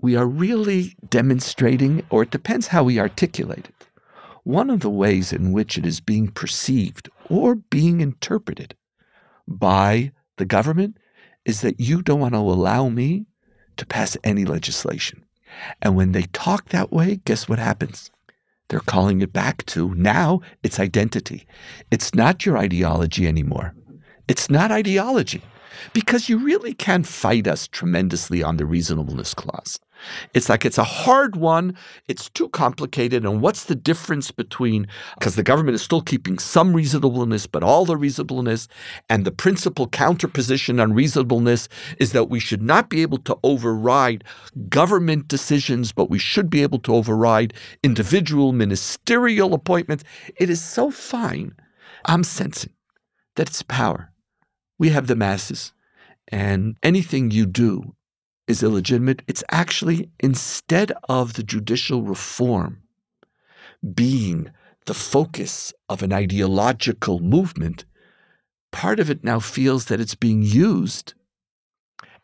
we 0.00 0.14
are 0.14 0.26
really 0.26 0.94
demonstrating, 1.08 2.04
or 2.10 2.22
it 2.22 2.30
depends 2.30 2.68
how 2.68 2.84
we 2.84 3.00
articulate 3.00 3.66
it. 3.66 3.88
One 4.44 4.70
of 4.70 4.80
the 4.80 4.90
ways 4.90 5.32
in 5.32 5.52
which 5.52 5.76
it 5.76 5.84
is 5.84 6.00
being 6.00 6.28
perceived 6.28 7.08
or 7.28 7.56
being 7.56 8.00
interpreted 8.00 8.76
by 9.48 10.12
the 10.36 10.44
government 10.44 10.98
is 11.44 11.62
that 11.62 11.80
you 11.80 12.02
don't 12.02 12.20
want 12.20 12.34
to 12.34 12.38
allow 12.38 12.88
me 12.88 13.26
to 13.76 13.86
pass 13.86 14.16
any 14.24 14.44
legislation. 14.44 15.24
And 15.82 15.96
when 15.96 16.12
they 16.12 16.22
talk 16.32 16.68
that 16.68 16.92
way, 16.92 17.20
guess 17.24 17.48
what 17.48 17.58
happens? 17.58 18.10
They're 18.68 18.80
calling 18.80 19.20
it 19.22 19.32
back 19.32 19.64
to 19.66 19.94
now 19.94 20.40
it's 20.62 20.80
identity. 20.80 21.46
It's 21.90 22.14
not 22.14 22.44
your 22.44 22.58
ideology 22.58 23.26
anymore. 23.26 23.74
It's 24.28 24.50
not 24.50 24.72
ideology 24.72 25.42
because 25.92 26.28
you 26.28 26.38
really 26.38 26.74
can 26.74 27.04
fight 27.04 27.46
us 27.46 27.68
tremendously 27.68 28.42
on 28.42 28.56
the 28.56 28.66
reasonableness 28.66 29.34
clause. 29.34 29.78
It's 30.34 30.48
like 30.48 30.64
it's 30.64 30.78
a 30.78 30.84
hard 30.84 31.36
one. 31.36 31.76
It's 32.08 32.28
too 32.30 32.48
complicated. 32.50 33.24
And 33.24 33.40
what's 33.40 33.64
the 33.64 33.74
difference 33.74 34.30
between, 34.30 34.86
because 35.18 35.36
the 35.36 35.42
government 35.42 35.74
is 35.74 35.82
still 35.82 36.02
keeping 36.02 36.38
some 36.38 36.74
reasonableness, 36.74 37.46
but 37.46 37.62
all 37.62 37.84
the 37.84 37.96
reasonableness, 37.96 38.68
and 39.08 39.24
the 39.24 39.32
principal 39.32 39.88
counterposition 39.88 40.80
on 40.80 40.92
reasonableness 40.92 41.68
is 41.98 42.12
that 42.12 42.28
we 42.28 42.40
should 42.40 42.62
not 42.62 42.88
be 42.88 43.02
able 43.02 43.18
to 43.18 43.38
override 43.42 44.22
government 44.68 45.28
decisions, 45.28 45.92
but 45.92 46.10
we 46.10 46.18
should 46.18 46.50
be 46.50 46.62
able 46.62 46.78
to 46.80 46.94
override 46.94 47.54
individual 47.82 48.52
ministerial 48.52 49.54
appointments. 49.54 50.04
It 50.36 50.50
is 50.50 50.62
so 50.62 50.90
fine. 50.90 51.54
I'm 52.04 52.22
sensing 52.22 52.72
that 53.34 53.48
it's 53.48 53.62
power. 53.62 54.12
We 54.78 54.90
have 54.90 55.06
the 55.06 55.16
masses. 55.16 55.72
And 56.28 56.76
anything 56.82 57.30
you 57.30 57.46
do 57.46 57.95
is 58.46 58.62
illegitimate. 58.62 59.22
It's 59.26 59.44
actually 59.50 60.10
instead 60.20 60.92
of 61.08 61.34
the 61.34 61.42
judicial 61.42 62.02
reform 62.02 62.82
being 63.94 64.50
the 64.86 64.94
focus 64.94 65.72
of 65.88 66.02
an 66.02 66.12
ideological 66.12 67.20
movement, 67.20 67.84
part 68.72 69.00
of 69.00 69.10
it 69.10 69.24
now 69.24 69.40
feels 69.40 69.86
that 69.86 70.00
it's 70.00 70.14
being 70.14 70.42
used 70.42 71.14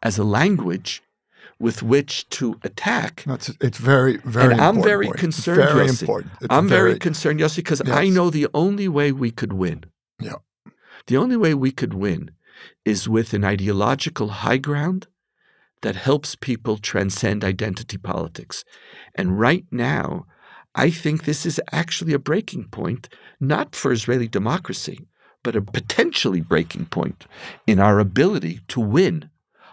as 0.03 0.19
a 0.19 0.25
language 0.25 1.03
with 1.59 1.83
which 1.83 2.29
to 2.31 2.59
attack. 2.65 3.25
It's, 3.27 3.51
it's 3.61 3.79
very, 3.79 4.17
very. 4.19 4.53
And 4.53 4.61
I'm 4.61 4.83
very 4.83 5.09
concerned. 5.11 5.59
Very 5.59 5.87
Yossi. 5.87 6.03
important. 6.03 6.33
It's 6.41 6.47
I'm 6.51 6.69
very, 6.69 6.91
very 6.91 6.99
concerned, 6.99 7.41
Yossi, 7.41 7.57
because 7.57 7.83
Yes. 7.85 7.97
I 7.97 8.09
know 8.09 8.31
the 8.31 8.49
only 8.53 8.89
way 8.89 9.13
we 9.13 9.31
could 9.31 9.53
win. 9.53 9.85
Yeah. 10.21 10.37
The 11.07 11.17
only 11.17 11.37
way 11.37 11.55
we 11.55 11.71
could 11.71 11.95
win 11.95 12.33
is 12.85 13.09
with 13.09 13.33
an 13.33 13.45
ideological 13.45 14.29
high 14.29 14.57
ground 14.57 15.07
that 15.83 15.97
helps 15.97 16.35
people 16.35 16.79
transcend 16.79 17.45
identity 17.45 17.99
politics. 17.99 18.65
And 19.15 19.39
right 19.39 19.65
now, 19.71 20.27
I 20.75 20.91
think 20.91 21.25
this 21.25 21.45
is 21.45 21.61
actually 21.71 22.15
a 22.15 22.19
breaking 22.19 22.69
point, 22.69 23.09
not 23.41 23.77
for 23.77 23.93
Israeli 23.93 24.29
democracy, 24.29 25.07
but 25.43 25.57
a 25.57 25.61
potentially 25.61 26.41
breaking 26.41 26.87
point 26.87 27.27
in 27.67 27.79
our 27.79 27.99
ability 27.99 28.61
to 28.69 28.81
win 28.81 29.29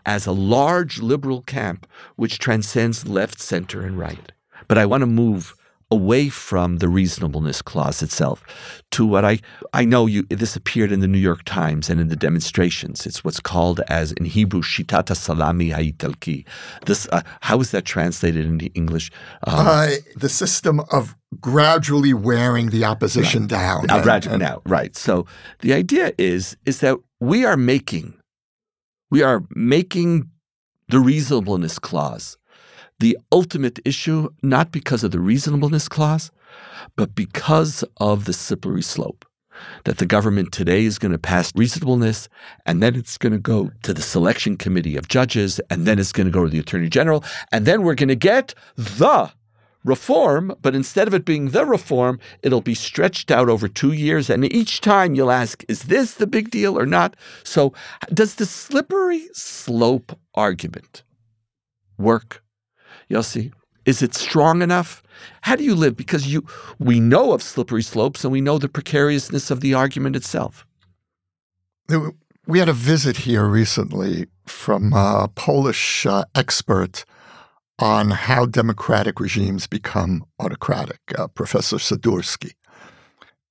as 0.05 0.25
a 0.25 0.31
large 0.31 0.99
liberal 0.99 1.41
camp 1.43 1.87
which 2.15 2.39
transcends 2.39 3.07
left, 3.07 3.39
center, 3.39 3.85
and 3.85 3.97
right. 3.97 4.31
But 4.67 4.77
I 4.77 4.85
want 4.85 5.01
to 5.01 5.07
move 5.07 5.55
away 5.91 6.29
from 6.29 6.77
the 6.77 6.87
reasonableness 6.87 7.61
clause 7.61 8.03
itself 8.03 8.43
to 8.91 9.05
what 9.05 9.25
I 9.25 9.39
I 9.73 9.85
know 9.85 10.05
you 10.05 10.23
this 10.29 10.55
appeared 10.55 10.91
in 10.91 10.99
the 10.99 11.07
New 11.07 11.17
York 11.19 11.43
Times 11.45 11.89
and 11.89 11.99
in 11.99 12.09
the 12.09 12.15
demonstrations. 12.15 13.05
It's 13.07 13.23
what's 13.23 13.39
called 13.39 13.81
as 13.87 14.11
in 14.13 14.25
Hebrew 14.25 14.61
shitata 14.61 15.15
salami 15.15 15.69
haitalki. 15.69 16.45
This 16.85 17.07
uh, 17.11 17.21
how 17.41 17.59
is 17.59 17.71
that 17.71 17.85
translated 17.85 18.45
into 18.45 18.67
English? 18.75 19.11
Um, 19.47 19.67
Uh, 19.67 19.87
the 20.15 20.29
system 20.29 20.79
of 20.91 21.15
gradually 21.41 22.13
wearing 22.13 22.69
the 22.69 22.83
opposition 22.85 23.47
down. 23.47 23.89
Uh, 23.89 24.01
right, 24.03 24.25
and- 24.25 24.39
now, 24.39 24.61
right. 24.65 24.95
So 24.95 25.25
the 25.59 25.73
idea 25.73 26.13
is 26.17 26.55
is 26.65 26.79
that 26.79 26.97
we 27.19 27.45
are 27.45 27.57
making 27.57 28.13
we 29.11 29.23
are 29.23 29.43
making 29.55 30.29
the 30.89 30.99
reasonableness 30.99 31.79
clause 31.79 32.37
the 32.99 33.17
ultimate 33.31 33.79
issue, 33.85 34.29
not 34.41 34.71
because 34.71 35.03
of 35.03 35.11
the 35.11 35.19
reasonableness 35.19 35.87
clause, 35.87 36.31
but 36.95 37.15
because 37.15 37.83
of 37.97 38.25
the 38.25 38.33
slippery 38.33 38.81
slope. 38.81 39.25
that 39.83 39.97
the 39.97 40.05
government 40.05 40.51
today 40.51 40.85
is 40.85 40.97
going 40.99 41.11
to 41.11 41.17
pass 41.17 41.53
reasonableness, 41.55 42.29
and 42.65 42.81
then 42.81 42.95
it's 42.95 43.17
going 43.17 43.33
to 43.33 43.39
go 43.39 43.69
to 43.83 43.93
the 43.93 44.01
selection 44.01 44.55
committee 44.57 44.95
of 44.95 45.07
judges, 45.07 45.59
and 45.69 45.85
then 45.85 45.99
it's 45.99 46.11
going 46.11 46.27
to 46.27 46.31
go 46.31 46.43
to 46.43 46.49
the 46.49 46.59
attorney 46.59 46.89
general, 46.89 47.23
and 47.51 47.65
then 47.65 47.81
we're 47.83 47.95
going 47.95 48.09
to 48.09 48.15
get 48.15 48.53
the 48.77 49.31
reform, 49.83 50.53
but 50.61 50.75
instead 50.75 51.07
of 51.07 51.13
it 51.13 51.25
being 51.25 51.49
the 51.49 51.65
reform, 51.65 52.19
it'll 52.43 52.61
be 52.61 52.75
stretched 52.75 53.31
out 53.31 53.49
over 53.49 53.67
two 53.67 53.93
years. 53.93 54.29
And 54.29 54.45
each 54.53 54.81
time 54.81 55.15
you'll 55.15 55.31
ask, 55.31 55.63
is 55.69 55.83
this 55.83 56.15
the 56.15 56.27
big 56.27 56.51
deal 56.51 56.77
or 56.77 56.85
not? 56.85 57.15
So, 57.43 57.73
does 58.13 58.35
the 58.35 58.45
slippery 58.45 59.27
slope 59.33 60.17
argument 60.35 61.03
work? 61.97 62.43
See. 63.21 63.51
Is 63.85 64.01
it 64.01 64.13
strong 64.13 64.61
enough? 64.61 65.01
How 65.41 65.55
do 65.55 65.63
you 65.63 65.73
live? 65.73 65.95
Because 65.95 66.27
you, 66.27 66.45
we 66.77 66.99
know 66.99 67.33
of 67.33 67.41
slippery 67.41 67.81
slopes 67.81 68.23
and 68.23 68.31
we 68.31 68.41
know 68.41 68.57
the 68.57 68.69
precariousness 68.69 69.49
of 69.49 69.61
the 69.61 69.73
argument 69.73 70.15
itself. 70.15 70.65
We 72.45 72.59
had 72.59 72.69
a 72.69 72.73
visit 72.73 73.17
here 73.17 73.45
recently 73.45 74.27
from 74.45 74.93
a 74.93 75.27
Polish 75.33 76.05
uh, 76.05 76.25
expert 76.35 77.05
on 77.79 78.11
how 78.11 78.45
democratic 78.45 79.19
regimes 79.19 79.65
become 79.65 80.23
autocratic, 80.39 80.99
uh, 81.17 81.27
Professor 81.27 81.77
Sadurski. 81.77 82.51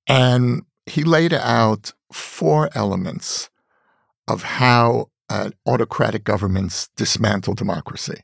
And 0.07 0.63
he 0.87 1.03
laid 1.03 1.33
out 1.33 1.93
four 2.13 2.71
elements 2.75 3.51
of 4.27 4.43
how 4.43 5.09
uh, 5.31 5.51
autocratic 5.67 6.25
governments 6.25 6.89
dismantle 6.97 7.55
democracy. 7.55 8.21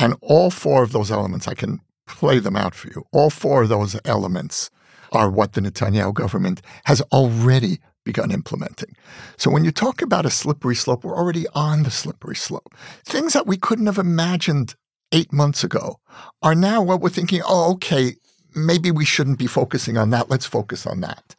And 0.00 0.16
all 0.22 0.50
four 0.50 0.82
of 0.82 0.90
those 0.90 1.10
elements, 1.12 1.46
I 1.46 1.54
can 1.54 1.80
play 2.06 2.40
them 2.40 2.56
out 2.56 2.74
for 2.74 2.88
you. 2.88 3.04
All 3.12 3.30
four 3.30 3.62
of 3.62 3.68
those 3.68 4.00
elements 4.04 4.70
are 5.12 5.30
what 5.30 5.52
the 5.52 5.60
Netanyahu 5.60 6.14
government 6.14 6.62
has 6.84 7.00
already 7.12 7.78
begun 8.04 8.30
implementing. 8.30 8.96
So 9.36 9.50
when 9.50 9.64
you 9.64 9.70
talk 9.70 10.00
about 10.00 10.24
a 10.24 10.30
slippery 10.30 10.74
slope, 10.74 11.04
we're 11.04 11.16
already 11.16 11.46
on 11.54 11.82
the 11.82 11.90
slippery 11.90 12.36
slope. 12.36 12.74
Things 13.04 13.34
that 13.34 13.46
we 13.46 13.56
couldn't 13.56 13.86
have 13.86 13.98
imagined 13.98 14.74
eight 15.12 15.32
months 15.32 15.62
ago 15.62 16.00
are 16.42 16.54
now 16.54 16.80
what 16.82 17.00
we're 17.00 17.10
thinking, 17.10 17.42
oh, 17.44 17.72
okay, 17.72 18.14
maybe 18.54 18.90
we 18.90 19.04
shouldn't 19.04 19.38
be 19.38 19.46
focusing 19.46 19.98
on 19.98 20.10
that. 20.10 20.30
Let's 20.30 20.46
focus 20.46 20.86
on 20.86 21.00
that. 21.00 21.36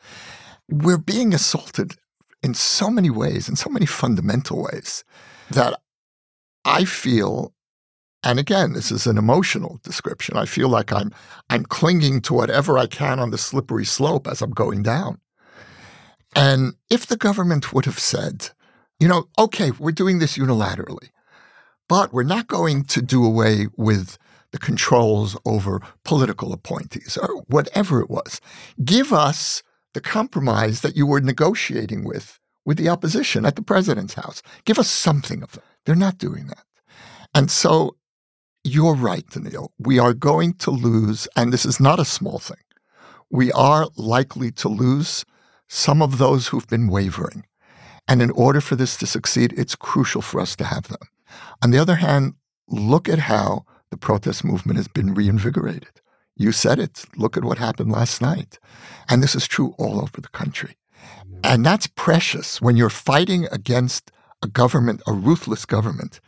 We're 0.69 0.97
being 0.97 1.33
assaulted 1.33 1.95
in 2.43 2.53
so 2.53 2.89
many 2.89 3.09
ways, 3.09 3.49
in 3.49 3.55
so 3.55 3.69
many 3.69 3.85
fundamental 3.85 4.63
ways, 4.63 5.03
that 5.49 5.79
I 6.63 6.85
feel, 6.85 7.53
and 8.23 8.39
again, 8.39 8.73
this 8.73 8.91
is 8.91 9.07
an 9.07 9.17
emotional 9.17 9.79
description. 9.83 10.37
I 10.37 10.45
feel 10.45 10.69
like 10.69 10.93
I'm 10.93 11.11
I'm 11.49 11.63
clinging 11.63 12.21
to 12.21 12.33
whatever 12.33 12.77
I 12.77 12.85
can 12.85 13.19
on 13.19 13.31
the 13.31 13.37
slippery 13.37 13.85
slope 13.85 14.27
as 14.27 14.41
I'm 14.41 14.51
going 14.51 14.83
down. 14.83 15.19
And 16.35 16.75
if 16.89 17.05
the 17.05 17.17
government 17.17 17.73
would 17.73 17.85
have 17.85 17.99
said, 17.99 18.49
you 18.99 19.07
know, 19.07 19.25
okay, 19.37 19.71
we're 19.71 19.91
doing 19.91 20.19
this 20.19 20.37
unilaterally. 20.37 21.09
But 21.89 22.13
we're 22.13 22.23
not 22.23 22.47
going 22.47 22.85
to 22.85 23.01
do 23.01 23.25
away 23.25 23.67
with 23.75 24.17
the 24.51 24.59
controls 24.59 25.37
over 25.45 25.81
political 26.05 26.53
appointees 26.53 27.17
or 27.21 27.43
whatever 27.47 28.01
it 28.01 28.09
was. 28.09 28.39
Give 28.83 29.11
us 29.11 29.63
the 29.93 30.01
compromise 30.01 30.81
that 30.81 30.95
you 30.95 31.05
were 31.05 31.21
negotiating 31.21 32.03
with 32.05 32.39
with 32.63 32.77
the 32.77 32.89
opposition 32.89 33.45
at 33.45 33.55
the 33.55 33.61
president's 33.63 34.13
house. 34.13 34.43
Give 34.65 34.77
us 34.77 34.89
something 34.89 35.41
of 35.41 35.53
that. 35.53 35.63
They're 35.85 35.95
not 35.95 36.19
doing 36.19 36.45
that. 36.47 36.63
And 37.33 37.49
so 37.49 37.95
you're 38.63 38.95
right, 38.95 39.25
Donniel. 39.27 39.69
We 39.79 39.99
are 39.99 40.13
going 40.13 40.53
to 40.55 40.71
lose, 40.71 41.27
and 41.35 41.51
this 41.51 41.65
is 41.65 41.79
not 41.79 41.99
a 41.99 42.05
small 42.05 42.39
thing. 42.39 42.57
We 43.29 43.51
are 43.53 43.87
likely 43.95 44.51
to 44.51 44.69
lose 44.69 45.25
some 45.67 46.01
of 46.01 46.17
those 46.17 46.47
who've 46.47 46.67
been 46.67 46.87
wavering. 46.87 47.45
And 48.07 48.21
in 48.21 48.31
order 48.31 48.61
for 48.61 48.75
this 48.75 48.97
to 48.97 49.07
succeed, 49.07 49.53
it's 49.57 49.75
crucial 49.75 50.21
for 50.21 50.39
us 50.41 50.55
to 50.57 50.65
have 50.65 50.89
them. 50.89 50.99
On 51.63 51.71
the 51.71 51.77
other 51.77 51.95
hand, 51.95 52.33
look 52.67 53.07
at 53.07 53.19
how 53.19 53.65
the 53.89 53.97
protest 53.97 54.43
movement 54.43 54.77
has 54.77 54.87
been 54.87 55.13
reinvigorated. 55.13 56.01
You 56.35 56.51
said 56.51 56.79
it. 56.79 57.05
Look 57.15 57.37
at 57.37 57.43
what 57.43 57.57
happened 57.57 57.91
last 57.91 58.21
night. 58.21 58.59
And 59.09 59.23
this 59.23 59.35
is 59.35 59.47
true 59.47 59.73
all 59.77 60.01
over 60.01 60.19
the 60.19 60.29
country. 60.29 60.77
And 61.43 61.65
that's 61.65 61.87
precious 61.87 62.61
when 62.61 62.75
you're 62.75 62.89
fighting 62.89 63.47
against 63.51 64.11
a 64.43 64.47
government, 64.47 65.01
a 65.07 65.13
ruthless 65.13 65.65
government, 65.65 66.19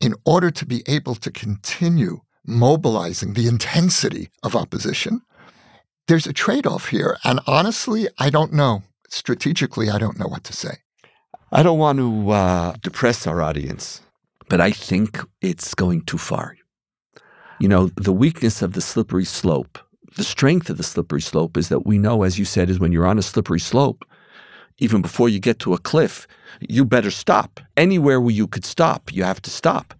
in 0.00 0.14
order 0.24 0.50
to 0.50 0.66
be 0.66 0.82
able 0.86 1.14
to 1.16 1.30
continue 1.30 2.20
mobilizing 2.46 3.34
the 3.34 3.48
intensity 3.48 4.28
of 4.42 4.54
opposition. 4.54 5.22
There's 6.06 6.26
a 6.26 6.32
trade 6.32 6.66
off 6.66 6.88
here. 6.88 7.16
And 7.24 7.40
honestly, 7.46 8.08
I 8.18 8.30
don't 8.30 8.52
know. 8.52 8.82
Strategically, 9.08 9.90
I 9.90 9.98
don't 9.98 10.18
know 10.18 10.28
what 10.28 10.44
to 10.44 10.52
say. 10.52 10.78
I 11.50 11.62
don't 11.62 11.78
want 11.78 11.98
to 11.98 12.30
uh, 12.30 12.74
depress 12.82 13.26
our 13.26 13.40
audience 13.42 14.00
but 14.48 14.60
I 14.60 14.70
think 14.70 15.20
it's 15.40 15.74
going 15.74 16.02
too 16.02 16.18
far. 16.18 16.56
You 17.58 17.68
know, 17.68 17.90
the 17.96 18.12
weakness 18.12 18.62
of 18.62 18.74
the 18.74 18.80
slippery 18.80 19.24
slope, 19.24 19.78
the 20.16 20.24
strength 20.24 20.70
of 20.70 20.76
the 20.76 20.82
slippery 20.82 21.22
slope 21.22 21.56
is 21.56 21.68
that 21.68 21.86
we 21.86 21.98
know, 21.98 22.22
as 22.22 22.38
you 22.38 22.44
said, 22.44 22.70
is 22.70 22.78
when 22.78 22.92
you're 22.92 23.06
on 23.06 23.18
a 23.18 23.22
slippery 23.22 23.60
slope, 23.60 24.04
even 24.78 25.02
before 25.02 25.28
you 25.28 25.38
get 25.38 25.58
to 25.60 25.74
a 25.74 25.78
cliff, 25.78 26.26
you 26.60 26.84
better 26.84 27.10
stop. 27.10 27.60
Anywhere 27.76 28.20
where 28.20 28.34
you 28.34 28.46
could 28.46 28.64
stop, 28.64 29.12
you 29.12 29.24
have 29.24 29.42
to 29.42 29.50
stop. 29.50 29.94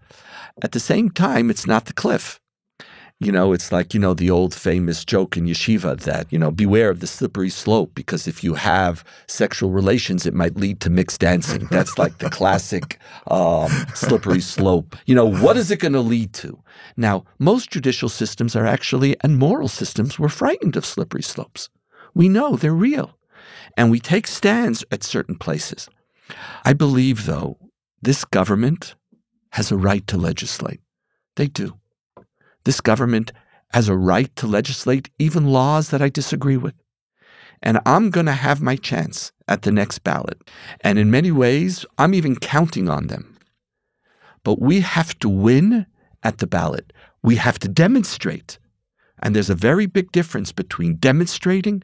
At 0.63 0.73
the 0.73 0.81
same 0.81 1.11
time, 1.11 1.51
it's 1.51 1.67
not 1.67 1.87
the 1.87 1.93
cliff. 1.93 2.41
You 3.19 3.33
know, 3.33 3.55
it's 3.55 3.73
like, 3.73 3.95
you 3.95 4.01
know, 4.01 4.13
the 4.13 4.31
old 4.31 4.53
famous 4.53 5.03
joke 5.03 5.39
in 5.39 5.47
yeshiva 5.47 5.99
that, 6.01 6.31
you 6.31 6.39
know, 6.39 6.51
beware 6.51 6.91
of 6.91 7.01
the 7.01 7.07
slippery 7.07 7.49
slope 7.49 7.93
because 7.95 8.29
if 8.29 8.45
you 8.45 8.53
have 8.53 9.03
sexual 9.27 9.71
relations, 9.71 10.27
it 10.27 10.35
might 10.35 10.57
lead 10.57 10.81
to 10.81 10.91
mixed 10.91 11.21
dancing. 11.21 11.67
That's 11.71 11.97
like 11.97 12.19
the 12.19 12.29
classic 12.29 12.99
um, 13.29 13.71
slippery 13.95 14.43
slope. 14.43 14.97
You 15.07 15.15
know, 15.15 15.25
what 15.25 15.57
is 15.57 15.71
it 15.71 15.81
going 15.81 15.95
to 15.95 16.01
lead 16.01 16.35
to? 16.35 16.63
Now, 16.99 17.25
most 17.39 17.71
judicial 17.71 18.11
systems 18.11 18.55
are 18.55 18.67
actually, 18.67 19.17
and 19.23 19.39
moral 19.39 19.69
systems, 19.69 20.19
we're 20.19 20.29
frightened 20.29 20.77
of 20.77 20.85
slippery 20.85 21.23
slopes. 21.23 21.71
We 22.13 22.29
know 22.29 22.57
they're 22.57 22.75
real. 22.75 23.16
And 23.77 23.91
we 23.91 24.01
take 24.01 24.27
stands 24.27 24.85
at 24.91 25.03
certain 25.03 25.37
places. 25.37 25.89
I 26.65 26.73
believe, 26.73 27.27
though, 27.27 27.59
this 28.03 28.25
government 28.25 28.95
has 29.51 29.71
a 29.71 29.77
right 29.77 30.07
to 30.09 30.17
legislate. 30.17 30.81
They 31.37 31.47
do. 31.47 31.79
This 32.65 32.81
government 32.81 33.33
has 33.73 33.89
a 33.89 33.97
right 33.97 34.35
to 34.37 34.47
legislate 34.47 35.11
even 35.19 35.53
laws 35.53 35.91
that 35.91 36.03
I 36.03 36.09
disagree 36.09 36.57
with. 36.57 36.75
And 37.63 37.81
I'm 37.87 38.11
going 38.11 38.27
to 38.27 38.33
have 38.33 38.61
my 38.61 38.77
chance 38.77 39.33
at 39.49 39.63
the 39.63 39.73
next 39.73 40.01
ballot. 40.01 40.51
And 40.83 40.99
in 40.99 41.11
many 41.11 41.31
ways, 41.31 41.87
I'm 41.99 42.15
even 42.15 42.37
counting 42.37 42.89
on 42.89 43.07
them. 43.07 43.39
But 44.45 44.61
we 44.61 44.81
have 44.81 45.19
to 45.21 45.29
win 45.29 45.87
at 46.23 46.39
the 46.39 46.47
ballot. 46.47 46.93
We 47.23 47.37
have 47.37 47.59
to 47.61 47.69
demonstrate. 47.69 48.59
And 49.23 49.35
there's 49.35 49.51
a 49.51 49.55
very 49.55 49.87
big 49.87 50.13
difference 50.13 50.53
between 50.53 50.97
demonstrating 50.97 51.83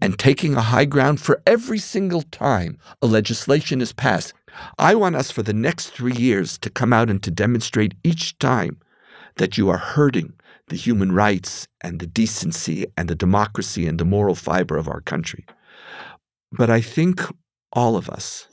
and 0.00 0.18
taking 0.18 0.54
a 0.54 0.60
high 0.60 0.84
ground 0.84 1.20
for 1.20 1.42
every 1.46 1.78
single 1.78 2.22
time 2.22 2.78
a 3.00 3.06
legislation 3.06 3.80
is 3.80 3.92
passed. 3.92 4.34
I 4.78 4.94
want 4.94 5.16
us 5.16 5.30
for 5.30 5.42
the 5.42 5.54
next 5.54 5.90
three 5.90 6.12
years 6.12 6.58
to 6.58 6.70
come 6.70 6.92
out 6.92 7.10
and 7.10 7.22
to 7.22 7.30
demonstrate 7.30 7.94
each 8.04 8.38
time 8.38 8.78
that 9.36 9.58
you 9.58 9.68
are 9.70 9.78
hurting 9.78 10.32
the 10.68 10.76
human 10.76 11.12
rights 11.12 11.66
and 11.80 12.00
the 12.00 12.06
decency 12.06 12.86
and 12.96 13.08
the 13.08 13.14
democracy 13.14 13.86
and 13.86 13.98
the 13.98 14.04
moral 14.04 14.34
fiber 14.34 14.76
of 14.76 14.88
our 14.88 15.00
country. 15.00 15.44
But 16.52 16.70
I 16.70 16.80
think 16.80 17.20
all 17.72 17.96
of 17.96 18.08
us 18.08 18.48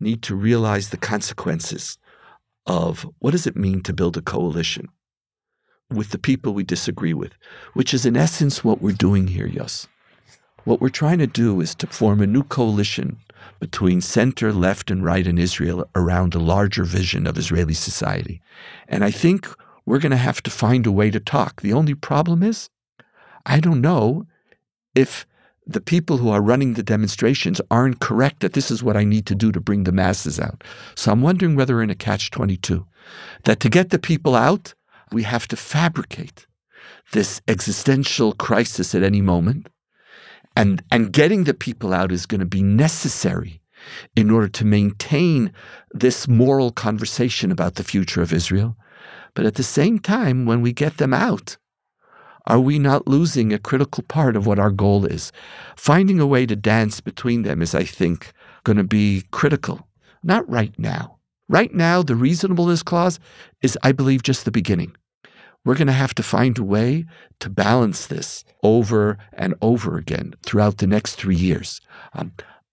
need 0.00 0.22
to 0.22 0.36
realize 0.36 0.90
the 0.90 0.96
consequences 0.96 1.98
of 2.66 3.08
what 3.18 3.30
does 3.30 3.46
it 3.46 3.56
mean 3.56 3.82
to 3.82 3.92
build 3.92 4.16
a 4.16 4.22
coalition 4.22 4.88
with 5.90 6.10
the 6.10 6.18
people 6.18 6.52
we 6.52 6.64
disagree 6.64 7.14
with, 7.14 7.32
which 7.74 7.94
is 7.94 8.04
in 8.04 8.16
essence 8.16 8.62
what 8.62 8.82
we're 8.82 8.92
doing 8.92 9.28
here, 9.28 9.46
Yos. 9.46 9.88
What 10.64 10.80
we're 10.80 10.90
trying 10.90 11.18
to 11.18 11.26
do 11.26 11.60
is 11.60 11.74
to 11.76 11.86
form 11.86 12.20
a 12.20 12.26
new 12.26 12.42
coalition 12.42 13.18
between 13.58 14.00
center, 14.00 14.52
left, 14.52 14.90
and 14.90 15.04
right 15.04 15.26
in 15.26 15.38
Israel 15.38 15.88
around 15.94 16.34
a 16.34 16.38
larger 16.38 16.84
vision 16.84 17.26
of 17.26 17.38
Israeli 17.38 17.74
society. 17.74 18.42
And 18.86 19.04
I 19.04 19.10
think 19.10 19.48
we're 19.86 19.98
going 19.98 20.10
to 20.10 20.16
have 20.16 20.42
to 20.42 20.50
find 20.50 20.86
a 20.86 20.92
way 20.92 21.10
to 21.10 21.20
talk. 21.20 21.62
The 21.62 21.72
only 21.72 21.94
problem 21.94 22.42
is, 22.42 22.68
I 23.46 23.60
don't 23.60 23.80
know 23.80 24.26
if 24.94 25.26
the 25.66 25.80
people 25.80 26.18
who 26.18 26.30
are 26.30 26.42
running 26.42 26.74
the 26.74 26.82
demonstrations 26.82 27.60
aren't 27.70 28.00
correct 28.00 28.40
that 28.40 28.54
this 28.54 28.70
is 28.70 28.82
what 28.82 28.96
I 28.96 29.04
need 29.04 29.26
to 29.26 29.34
do 29.34 29.52
to 29.52 29.60
bring 29.60 29.84
the 29.84 29.92
masses 29.92 30.40
out. 30.40 30.64
So 30.94 31.12
I'm 31.12 31.22
wondering 31.22 31.56
whether 31.56 31.76
we're 31.76 31.82
in 31.82 31.90
a 31.90 31.94
catch 31.94 32.30
22. 32.30 32.86
That 33.44 33.60
to 33.60 33.68
get 33.68 33.90
the 33.90 33.98
people 33.98 34.34
out, 34.34 34.74
we 35.12 35.22
have 35.24 35.48
to 35.48 35.56
fabricate 35.56 36.46
this 37.12 37.40
existential 37.48 38.32
crisis 38.32 38.94
at 38.94 39.02
any 39.02 39.20
moment. 39.20 39.68
And, 40.56 40.82
and 40.90 41.12
getting 41.12 41.44
the 41.44 41.54
people 41.54 41.94
out 41.94 42.12
is 42.12 42.26
going 42.26 42.40
to 42.40 42.46
be 42.46 42.62
necessary 42.62 43.60
in 44.16 44.30
order 44.30 44.48
to 44.48 44.64
maintain 44.64 45.52
this 45.92 46.26
moral 46.26 46.72
conversation 46.72 47.52
about 47.52 47.76
the 47.76 47.84
future 47.84 48.22
of 48.22 48.32
Israel 48.32 48.76
but 49.38 49.46
at 49.46 49.54
the 49.54 49.62
same 49.62 50.00
time, 50.00 50.46
when 50.46 50.62
we 50.62 50.72
get 50.72 50.96
them 50.96 51.14
out, 51.14 51.58
Are 52.46 52.58
we 52.58 52.78
not 52.78 53.06
losing 53.06 53.52
a 53.52 53.58
critical 53.58 54.02
part 54.02 54.34
of 54.34 54.46
what 54.46 54.58
our 54.58 54.70
goal 54.72 55.04
is? 55.04 55.30
Finding 55.76 56.18
a 56.18 56.26
way 56.26 56.46
to 56.46 56.56
dance 56.56 57.00
between 57.00 57.42
them 57.42 57.62
is, 57.62 57.74
I 57.74 57.84
think, 57.84 58.32
going 58.64 58.78
to 58.78 58.84
be 58.84 59.24
critical. 59.30 59.86
Not 60.24 60.48
right 60.48 60.76
now. 60.78 61.17
Right 61.48 61.72
now, 61.72 62.02
the 62.02 62.14
reasonableness 62.14 62.82
clause 62.82 63.18
is, 63.62 63.78
I 63.82 63.92
believe, 63.92 64.22
just 64.22 64.44
the 64.44 64.50
beginning. 64.50 64.94
We're 65.64 65.76
going 65.76 65.86
to 65.86 65.92
have 65.92 66.14
to 66.14 66.22
find 66.22 66.56
a 66.58 66.64
way 66.64 67.06
to 67.40 67.50
balance 67.50 68.06
this 68.06 68.44
over 68.62 69.18
and 69.32 69.54
over 69.60 69.96
again 69.96 70.34
throughout 70.44 70.78
the 70.78 70.86
next 70.86 71.16
three 71.16 71.36
years. 71.36 71.80
Um, 72.12 72.32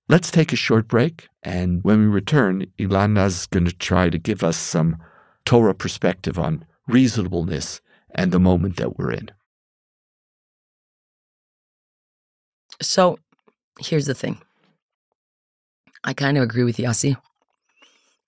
let's 0.10 0.30
take 0.30 0.54
a 0.54 0.58
short 0.58 0.88
break. 0.88 1.28
And 1.44 1.84
when 1.84 2.00
we 2.00 2.06
return, 2.06 2.66
Elana's 2.80 3.48
going 3.48 3.66
to 3.66 3.74
try 3.74 4.10
to 4.10 4.18
give 4.18 4.44
us 4.44 4.58
some 4.58 4.98
Torah 5.46 5.76
perspective 5.76 6.38
on 6.38 6.66
reasonableness 6.88 7.82
and 8.14 8.32
the 8.32 8.40
moment 8.40 8.78
that 8.78 8.98
we're 8.98 9.12
in. 9.12 9.30
So 12.82 13.20
here's 13.80 14.06
the 14.06 14.16
thing 14.16 14.42
I 16.04 16.14
kind 16.14 16.38
of 16.38 16.44
agree 16.44 16.64
with 16.64 16.78
Yossi 16.78 17.18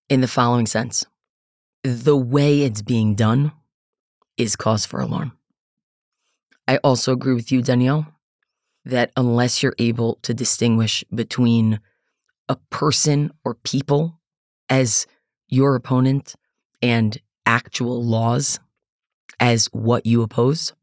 in 0.10 0.22
the 0.22 0.28
following 0.28 0.66
sense 0.66 1.06
the 1.84 2.18
way 2.18 2.62
it's 2.62 2.82
being 2.82 3.16
done 3.16 3.52
is 4.38 4.56
cause 4.56 4.86
for 4.86 5.00
alarm. 5.00 5.32
I 6.68 6.78
also 6.78 7.14
agree 7.14 7.34
with 7.34 7.52
you, 7.52 7.62
Donniel, 7.62 8.08
that 8.84 9.12
unless 9.16 9.64
you're 9.64 9.76
able 9.80 10.16
to 10.24 10.34
distinguish 10.34 11.04
between 11.14 11.80
a 12.50 12.58
person 12.70 13.32
or 13.46 13.56
people 13.56 14.20
as 14.70 15.08
your 15.48 15.76
opponent 15.76 16.36
and 16.82 17.18
actual 17.46 18.04
laws 18.04 18.60
as 19.40 19.68
what 19.68 20.06
you 20.06 20.22
oppose, 20.22 20.74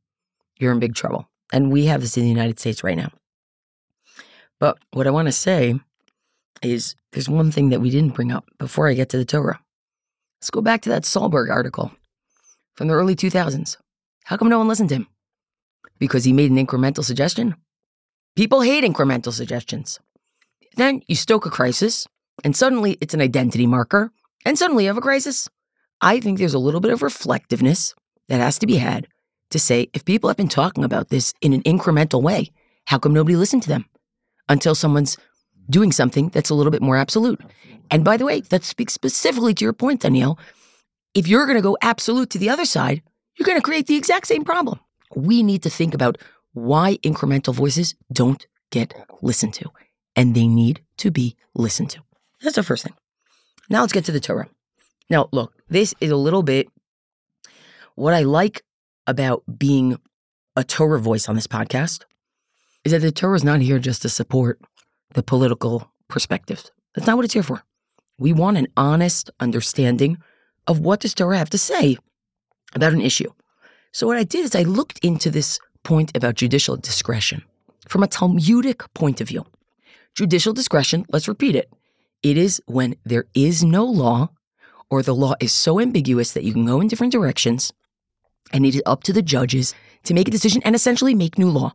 you're 0.58 0.72
in 0.72 0.78
big 0.80 0.94
trouble. 0.94 1.28
And 1.52 1.70
we 1.70 1.86
have 1.86 2.00
this 2.00 2.16
in 2.16 2.22
the 2.22 2.28
United 2.28 2.58
States 2.58 2.82
right 2.82 2.96
now. 2.96 3.10
But 4.58 4.78
what 4.92 5.06
I 5.06 5.10
want 5.10 5.26
to 5.26 5.32
say 5.32 5.78
is 6.62 6.94
there's 7.12 7.28
one 7.28 7.50
thing 7.50 7.70
that 7.70 7.80
we 7.80 7.90
didn't 7.90 8.14
bring 8.14 8.32
up 8.32 8.46
before 8.58 8.88
I 8.88 8.94
get 8.94 9.08
to 9.10 9.18
the 9.18 9.24
Torah. 9.24 9.60
Let's 10.40 10.50
go 10.50 10.60
back 10.60 10.82
to 10.82 10.90
that 10.90 11.04
Sohlberg 11.04 11.50
article 11.50 11.92
from 12.74 12.88
the 12.88 12.94
early 12.94 13.16
2000s. 13.16 13.76
How 14.24 14.36
come 14.36 14.48
no 14.48 14.58
one 14.58 14.68
listened 14.68 14.88
to 14.90 14.96
him? 14.96 15.06
Because 15.98 16.24
he 16.24 16.32
made 16.32 16.50
an 16.50 16.64
incremental 16.64 17.04
suggestion? 17.04 17.54
People 18.36 18.62
hate 18.62 18.84
incremental 18.84 19.32
suggestions. 19.32 20.00
Then 20.76 21.02
you 21.06 21.14
stoke 21.14 21.46
a 21.46 21.50
crisis, 21.50 22.06
and 22.42 22.56
suddenly 22.56 22.98
it's 23.00 23.14
an 23.14 23.20
identity 23.20 23.66
marker, 23.66 24.10
and 24.44 24.58
suddenly 24.58 24.84
you 24.84 24.88
have 24.88 24.98
a 24.98 25.02
crisis. 25.02 25.48
I 26.00 26.20
think 26.20 26.38
there's 26.38 26.54
a 26.54 26.58
little 26.58 26.80
bit 26.80 26.92
of 26.92 27.02
reflectiveness 27.02 27.94
that 28.28 28.40
has 28.40 28.58
to 28.58 28.66
be 28.66 28.76
had 28.76 29.06
to 29.50 29.58
say 29.58 29.88
if 29.94 30.04
people 30.04 30.28
have 30.28 30.36
been 30.36 30.48
talking 30.48 30.84
about 30.84 31.10
this 31.10 31.32
in 31.40 31.52
an 31.52 31.62
incremental 31.62 32.22
way, 32.22 32.50
how 32.86 32.98
come 32.98 33.14
nobody 33.14 33.36
listened 33.36 33.62
to 33.62 33.68
them 33.68 33.84
until 34.48 34.74
someone's 34.74 35.16
doing 35.68 35.92
something 35.92 36.28
that's 36.30 36.50
a 36.50 36.54
little 36.54 36.72
bit 36.72 36.82
more 36.82 36.96
absolute? 36.96 37.40
And 37.90 38.04
by 38.04 38.16
the 38.16 38.24
way, 38.24 38.40
that 38.40 38.64
speaks 38.64 38.92
specifically 38.94 39.54
to 39.54 39.64
your 39.64 39.72
point, 39.72 40.02
Donniel 40.02 40.38
if 41.14 41.28
you're 41.28 41.46
going 41.46 41.56
to 41.56 41.62
go 41.62 41.78
absolute 41.80 42.30
to 42.30 42.38
the 42.38 42.50
other 42.50 42.64
side, 42.64 43.02
you're 43.36 43.46
going 43.46 43.58
to 43.58 43.62
create 43.62 43.86
the 43.86 43.96
exact 43.96 44.26
same 44.26 44.44
problem. 44.44 44.80
We 45.14 45.42
need 45.42 45.62
to 45.62 45.70
think 45.70 45.94
about 45.94 46.18
why 46.52 46.98
incremental 46.98 47.54
voices 47.54 47.94
don't 48.12 48.44
get 48.70 48.94
listened 49.22 49.54
to, 49.54 49.70
and 50.16 50.34
they 50.34 50.48
need 50.48 50.82
to 50.98 51.10
be 51.10 51.36
listened 51.54 51.90
to. 51.90 52.00
That's 52.42 52.56
the 52.56 52.62
first 52.62 52.84
thing. 52.84 52.94
Now 53.70 53.80
let's 53.80 53.92
get 53.92 54.04
to 54.06 54.12
the 54.12 54.20
Torah. 54.20 54.48
Now, 55.08 55.28
look, 55.32 55.52
this 55.68 55.94
is 56.00 56.10
a 56.10 56.16
little 56.16 56.42
bit 56.42 56.68
what 57.94 58.12
I 58.12 58.22
like 58.22 58.62
about 59.06 59.44
being 59.58 59.98
a 60.56 60.64
Torah 60.64 60.98
voice 60.98 61.28
on 61.28 61.36
this 61.36 61.46
podcast 61.46 62.04
is 62.84 62.92
that 62.92 63.02
the 63.02 63.12
Torah 63.12 63.36
is 63.36 63.44
not 63.44 63.60
here 63.60 63.78
just 63.78 64.02
to 64.02 64.08
support 64.08 64.60
the 65.14 65.22
political 65.22 65.90
perspectives. 66.08 66.70
That's 66.94 67.06
not 67.06 67.16
what 67.16 67.24
it's 67.24 67.34
here 67.34 67.42
for. 67.42 67.64
We 68.18 68.32
want 68.32 68.58
an 68.58 68.68
honest 68.76 69.30
understanding 69.40 70.18
of 70.66 70.80
what 70.80 71.00
does 71.00 71.14
Torah 71.14 71.38
have 71.38 71.50
to 71.50 71.58
say 71.58 71.98
about 72.74 72.92
an 72.92 73.00
issue. 73.00 73.32
So 73.92 74.06
what 74.06 74.16
I 74.16 74.24
did 74.24 74.44
is 74.44 74.54
I 74.54 74.62
looked 74.62 74.98
into 75.04 75.30
this 75.30 75.58
point 75.82 76.16
about 76.16 76.34
judicial 76.34 76.76
discretion 76.76 77.42
from 77.88 78.02
a 78.02 78.08
Talmudic 78.08 78.82
point 78.94 79.20
of 79.20 79.28
view. 79.28 79.44
Judicial 80.14 80.52
discretion, 80.52 81.04
let's 81.10 81.28
repeat 81.28 81.56
it. 81.56 81.72
It 82.22 82.38
is 82.38 82.62
when 82.66 82.96
there 83.04 83.26
is 83.34 83.62
no 83.62 83.84
law 83.84 84.30
or 84.90 85.02
the 85.02 85.14
law 85.14 85.34
is 85.40 85.52
so 85.52 85.80
ambiguous 85.80 86.32
that 86.32 86.44
you 86.44 86.52
can 86.52 86.64
go 86.64 86.80
in 86.80 86.88
different 86.88 87.12
directions 87.12 87.72
and 88.52 88.64
it 88.64 88.74
is 88.74 88.82
up 88.86 89.02
to 89.04 89.12
the 89.12 89.22
judges 89.22 89.74
to 90.04 90.14
make 90.14 90.28
a 90.28 90.30
decision 90.30 90.62
and 90.64 90.74
essentially 90.74 91.14
make 91.14 91.38
new 91.38 91.50
law. 91.50 91.74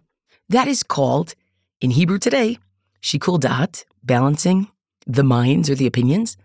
That 0.50 0.68
is 0.68 0.84
called, 0.84 1.36
in 1.82 1.92
Hebrew 1.92 2.18
today, 2.18 2.58
shikul 3.02 3.40
dat, 3.40 3.86
balancing 4.04 4.68
the 5.06 5.24
minds 5.24 5.70
or 5.70 5.76
the 5.76 5.88
opinions, 5.88 6.38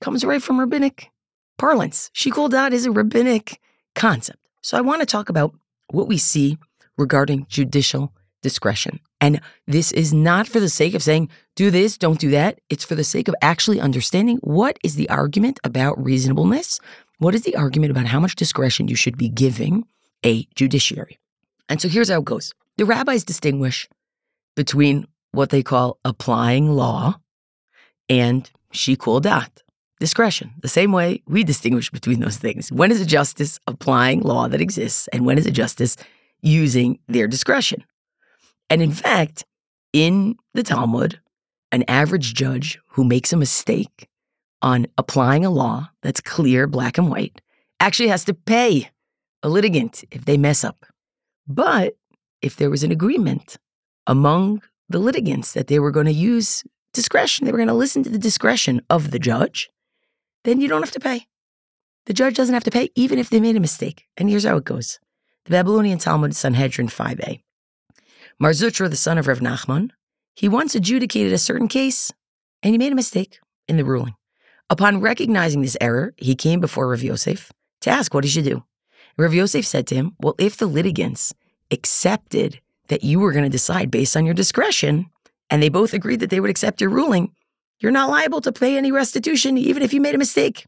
comes 0.00 0.24
right 0.24 0.42
from 0.42 0.60
rabbinic 0.60 1.10
parlance. 1.58 2.10
Shikul 2.14 2.50
dat 2.50 2.72
is 2.72 2.86
a 2.86 2.90
rabbinic 2.90 3.60
concept. 3.94 4.38
So 4.62 4.76
I 4.76 4.80
want 4.80 5.00
to 5.00 5.06
talk 5.06 5.28
about 5.28 5.54
what 5.88 6.08
we 6.08 6.18
see 6.18 6.58
regarding 6.96 7.46
judicial 7.48 8.12
discretion. 8.42 9.00
And 9.20 9.40
this 9.66 9.92
is 9.92 10.12
not 10.12 10.48
for 10.48 10.58
the 10.58 10.68
sake 10.68 10.94
of 10.94 11.02
saying, 11.02 11.28
do 11.54 11.70
this, 11.70 11.96
don't 11.96 12.18
do 12.18 12.30
that. 12.30 12.60
It's 12.68 12.84
for 12.84 12.96
the 12.96 13.04
sake 13.04 13.28
of 13.28 13.34
actually 13.40 13.80
understanding 13.80 14.38
what 14.42 14.78
is 14.82 14.96
the 14.96 15.08
argument 15.08 15.60
about 15.62 16.02
reasonableness? 16.02 16.80
What 17.18 17.34
is 17.34 17.42
the 17.42 17.54
argument 17.54 17.92
about 17.92 18.06
how 18.06 18.18
much 18.18 18.34
discretion 18.34 18.88
you 18.88 18.96
should 18.96 19.16
be 19.16 19.28
giving 19.28 19.84
a 20.24 20.44
judiciary? 20.56 21.20
And 21.68 21.80
so 21.80 21.88
here's 21.88 22.10
how 22.10 22.18
it 22.18 22.24
goes 22.24 22.52
the 22.78 22.84
rabbis 22.84 23.22
distinguish 23.22 23.88
between 24.56 25.06
what 25.32 25.50
they 25.50 25.62
call 25.62 25.98
applying 26.04 26.70
law 26.70 27.18
and 28.08 28.50
shikul 28.72 29.20
dat, 29.20 29.62
discretion, 29.98 30.52
the 30.60 30.68
same 30.68 30.92
way 30.92 31.22
we 31.26 31.44
distinguish 31.44 31.90
between 31.90 32.20
those 32.20 32.36
things. 32.36 32.70
When 32.70 32.90
is 32.90 33.00
a 33.00 33.06
justice 33.06 33.58
applying 33.66 34.20
law 34.20 34.48
that 34.48 34.60
exists, 34.60 35.08
and 35.08 35.24
when 35.24 35.38
is 35.38 35.46
a 35.46 35.50
justice 35.50 35.96
using 36.40 36.98
their 37.08 37.26
discretion? 37.26 37.84
And 38.68 38.82
in 38.82 38.92
fact, 38.92 39.44
in 39.92 40.36
the 40.54 40.62
Talmud, 40.62 41.20
an 41.70 41.84
average 41.88 42.34
judge 42.34 42.78
who 42.88 43.04
makes 43.04 43.32
a 43.32 43.36
mistake 43.36 44.08
on 44.60 44.86
applying 44.98 45.44
a 45.44 45.50
law 45.50 45.90
that's 46.02 46.20
clear, 46.20 46.66
black 46.66 46.98
and 46.98 47.10
white, 47.10 47.40
actually 47.80 48.08
has 48.08 48.24
to 48.24 48.34
pay 48.34 48.90
a 49.42 49.48
litigant 49.48 50.04
if 50.10 50.24
they 50.24 50.36
mess 50.36 50.64
up. 50.64 50.86
But 51.46 51.94
if 52.40 52.56
there 52.56 52.70
was 52.70 52.84
an 52.84 52.92
agreement 52.92 53.56
among 54.06 54.62
the 54.92 54.98
litigants 54.98 55.52
that 55.52 55.66
they 55.66 55.78
were 55.78 55.90
going 55.90 56.06
to 56.06 56.12
use 56.12 56.64
discretion, 56.92 57.44
they 57.44 57.52
were 57.52 57.58
going 57.58 57.68
to 57.68 57.74
listen 57.74 58.02
to 58.02 58.10
the 58.10 58.18
discretion 58.18 58.80
of 58.88 59.10
the 59.10 59.18
judge, 59.18 59.70
then 60.44 60.60
you 60.60 60.68
don't 60.68 60.82
have 60.82 60.92
to 60.92 61.00
pay. 61.00 61.26
The 62.06 62.12
judge 62.12 62.34
doesn't 62.34 62.54
have 62.54 62.64
to 62.64 62.70
pay, 62.70 62.90
even 62.94 63.18
if 63.18 63.30
they 63.30 63.40
made 63.40 63.56
a 63.56 63.60
mistake. 63.60 64.06
And 64.16 64.28
here's 64.28 64.44
how 64.44 64.56
it 64.56 64.64
goes 64.64 64.98
the 65.44 65.50
Babylonian 65.50 65.98
Talmud, 65.98 66.36
Sanhedrin 66.36 66.88
5a. 66.88 67.40
Mar 68.38 68.50
Zutra, 68.50 68.90
the 68.90 68.96
son 68.96 69.18
of 69.18 69.26
Rav 69.26 69.40
Nachman, 69.40 69.90
he 70.34 70.48
once 70.48 70.74
adjudicated 70.74 71.32
a 71.32 71.38
certain 71.38 71.68
case 71.68 72.12
and 72.62 72.72
he 72.72 72.78
made 72.78 72.92
a 72.92 72.96
mistake 72.96 73.38
in 73.68 73.76
the 73.76 73.84
ruling. 73.84 74.14
Upon 74.70 75.00
recognizing 75.00 75.62
this 75.62 75.76
error, 75.80 76.14
he 76.16 76.34
came 76.34 76.60
before 76.60 76.88
Rav 76.88 77.02
Yosef 77.02 77.52
to 77.82 77.90
ask 77.90 78.14
what 78.14 78.24
he 78.24 78.30
should 78.30 78.44
do. 78.44 78.64
Rav 79.18 79.34
Yosef 79.34 79.66
said 79.66 79.86
to 79.88 79.94
him, 79.94 80.16
Well, 80.18 80.34
if 80.38 80.56
the 80.56 80.66
litigants 80.66 81.34
accepted 81.70 82.60
that 82.92 83.02
you 83.02 83.18
were 83.18 83.32
going 83.32 83.42
to 83.42 83.48
decide 83.48 83.90
based 83.90 84.18
on 84.18 84.26
your 84.26 84.34
discretion, 84.34 85.06
and 85.48 85.62
they 85.62 85.70
both 85.70 85.94
agreed 85.94 86.20
that 86.20 86.28
they 86.28 86.40
would 86.40 86.50
accept 86.50 86.78
your 86.78 86.90
ruling, 86.90 87.32
you're 87.80 87.90
not 87.90 88.10
liable 88.10 88.42
to 88.42 88.52
pay 88.52 88.76
any 88.76 88.92
restitution, 88.92 89.56
even 89.56 89.82
if 89.82 89.94
you 89.94 90.00
made 90.02 90.14
a 90.14 90.18
mistake. 90.18 90.66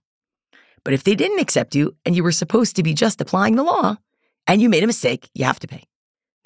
But 0.85 0.95
if 0.95 1.05
they 1.05 1.15
didn't 1.15 1.41
accept 1.41 1.75
you 1.75 1.95
and 2.07 2.17
you 2.17 2.25
were 2.25 2.33
supposed 2.33 2.77
to 2.77 2.83
be 2.83 2.95
just 2.95 3.21
applying 3.21 3.57
the 3.57 3.63
law 3.63 3.99
and 4.47 4.63
you 4.63 4.71
made 4.71 4.83
a 4.83 4.87
mistake, 4.87 5.29
you 5.35 5.45
have 5.45 5.61
to 5.61 5.69
pay. 5.69 5.85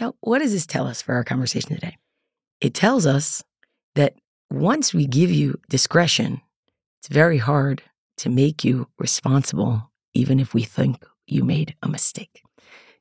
Now, 0.01 0.17
what 0.19 0.41
does 0.41 0.51
this 0.51 0.67
tell 0.67 0.89
us 0.89 1.01
for 1.01 1.15
our 1.15 1.23
conversation 1.23 1.77
today? 1.77 1.97
It 2.61 2.75
tells 2.75 3.07
us 3.07 3.45
that 3.95 4.15
once 4.51 4.93
we 4.93 5.07
give 5.07 5.31
you 5.31 5.61
discretion, 5.69 6.41
it's 6.99 7.09
very 7.09 7.39
hard 7.39 7.83
to 8.17 8.31
make 8.31 8.65
you 8.65 8.89
responsible, 8.99 9.93
even 10.13 10.41
if 10.41 10.55
we 10.55 10.65
think 10.65 11.05
you 11.29 11.45
made 11.45 11.77
a 11.85 11.89
mistake. 11.89 12.43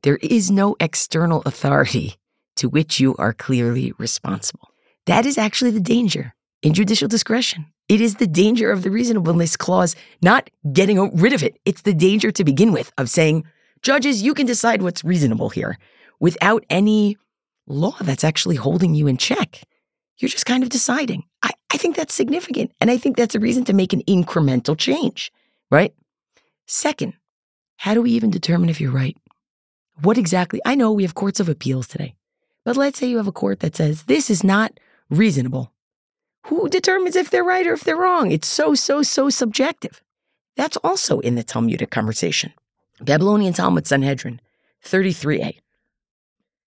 There 0.03 0.17
is 0.17 0.51
no 0.51 0.75
external 0.79 1.41
authority 1.47 2.17
to 2.57 2.69
which 2.69 2.99
you 2.99 3.15
are 3.17 3.33
clearly 3.33 3.93
responsible. 3.97 4.69
That 5.05 5.25
is 5.25 5.37
actually 5.37 5.71
the 5.71 5.79
danger 5.79 6.35
in 6.61 6.73
judicial 6.73 7.07
discretion. 7.07 7.65
It 7.87 8.01
is 8.01 8.15
the 8.15 8.27
danger 8.27 8.71
of 8.71 8.83
the 8.83 8.91
reasonableness 8.91 9.55
clause, 9.55 9.95
not 10.21 10.49
getting 10.73 11.15
rid 11.15 11.33
of 11.33 11.43
it. 11.43 11.57
It's 11.65 11.83
the 11.83 11.93
danger 11.93 12.31
to 12.31 12.43
begin 12.43 12.73
with 12.73 12.91
of 12.97 13.09
saying, 13.09 13.45
judges, 13.81 14.21
you 14.21 14.33
can 14.33 14.45
decide 14.45 14.81
what's 14.81 15.03
reasonable 15.03 15.49
here 15.49 15.77
without 16.19 16.65
any 16.69 17.17
law 17.67 17.95
that's 18.01 18.23
actually 18.23 18.55
holding 18.55 18.95
you 18.95 19.07
in 19.07 19.17
check. 19.17 19.61
You're 20.17 20.29
just 20.29 20.45
kind 20.45 20.63
of 20.63 20.69
deciding. 20.69 21.23
I, 21.43 21.51
I 21.71 21.77
think 21.77 21.95
that's 21.95 22.13
significant. 22.13 22.71
And 22.81 22.89
I 22.89 22.97
think 22.97 23.15
that's 23.15 23.35
a 23.35 23.39
reason 23.39 23.63
to 23.65 23.73
make 23.73 23.93
an 23.93 24.01
incremental 24.03 24.77
change, 24.77 25.31
right? 25.69 25.93
Second, 26.65 27.13
how 27.77 27.93
do 27.93 28.01
we 28.01 28.11
even 28.11 28.31
determine 28.31 28.69
if 28.69 28.81
you're 28.81 28.91
right? 28.91 29.15
What 30.01 30.17
exactly? 30.17 30.59
I 30.65 30.75
know 30.75 30.91
we 30.91 31.03
have 31.03 31.15
courts 31.15 31.39
of 31.39 31.49
appeals 31.49 31.87
today, 31.87 32.15
but 32.67 32.75
let's 32.75 32.99
say 32.99 33.07
you 33.07 33.15
have 33.15 33.27
a 33.27 33.31
court 33.31 33.61
that 33.61 33.77
says 33.77 34.03
this 34.03 34.29
is 34.29 34.43
not 34.43 34.77
reasonable. 35.09 35.71
Who 36.47 36.67
determines 36.67 37.15
if 37.15 37.29
they're 37.29 37.41
right 37.41 37.65
or 37.65 37.71
if 37.71 37.85
they're 37.85 37.95
wrong? 37.95 38.29
It's 38.29 38.49
so, 38.49 38.75
so, 38.75 39.01
so 39.03 39.29
subjective. 39.29 40.03
That's 40.57 40.75
also 40.83 41.19
in 41.21 41.35
the 41.35 41.43
Talmudic 41.43 41.91
conversation. 41.91 42.51
Babylonian 42.99 43.53
Talmud 43.53 43.87
Sanhedrin 43.87 44.41
33a. 44.83 45.57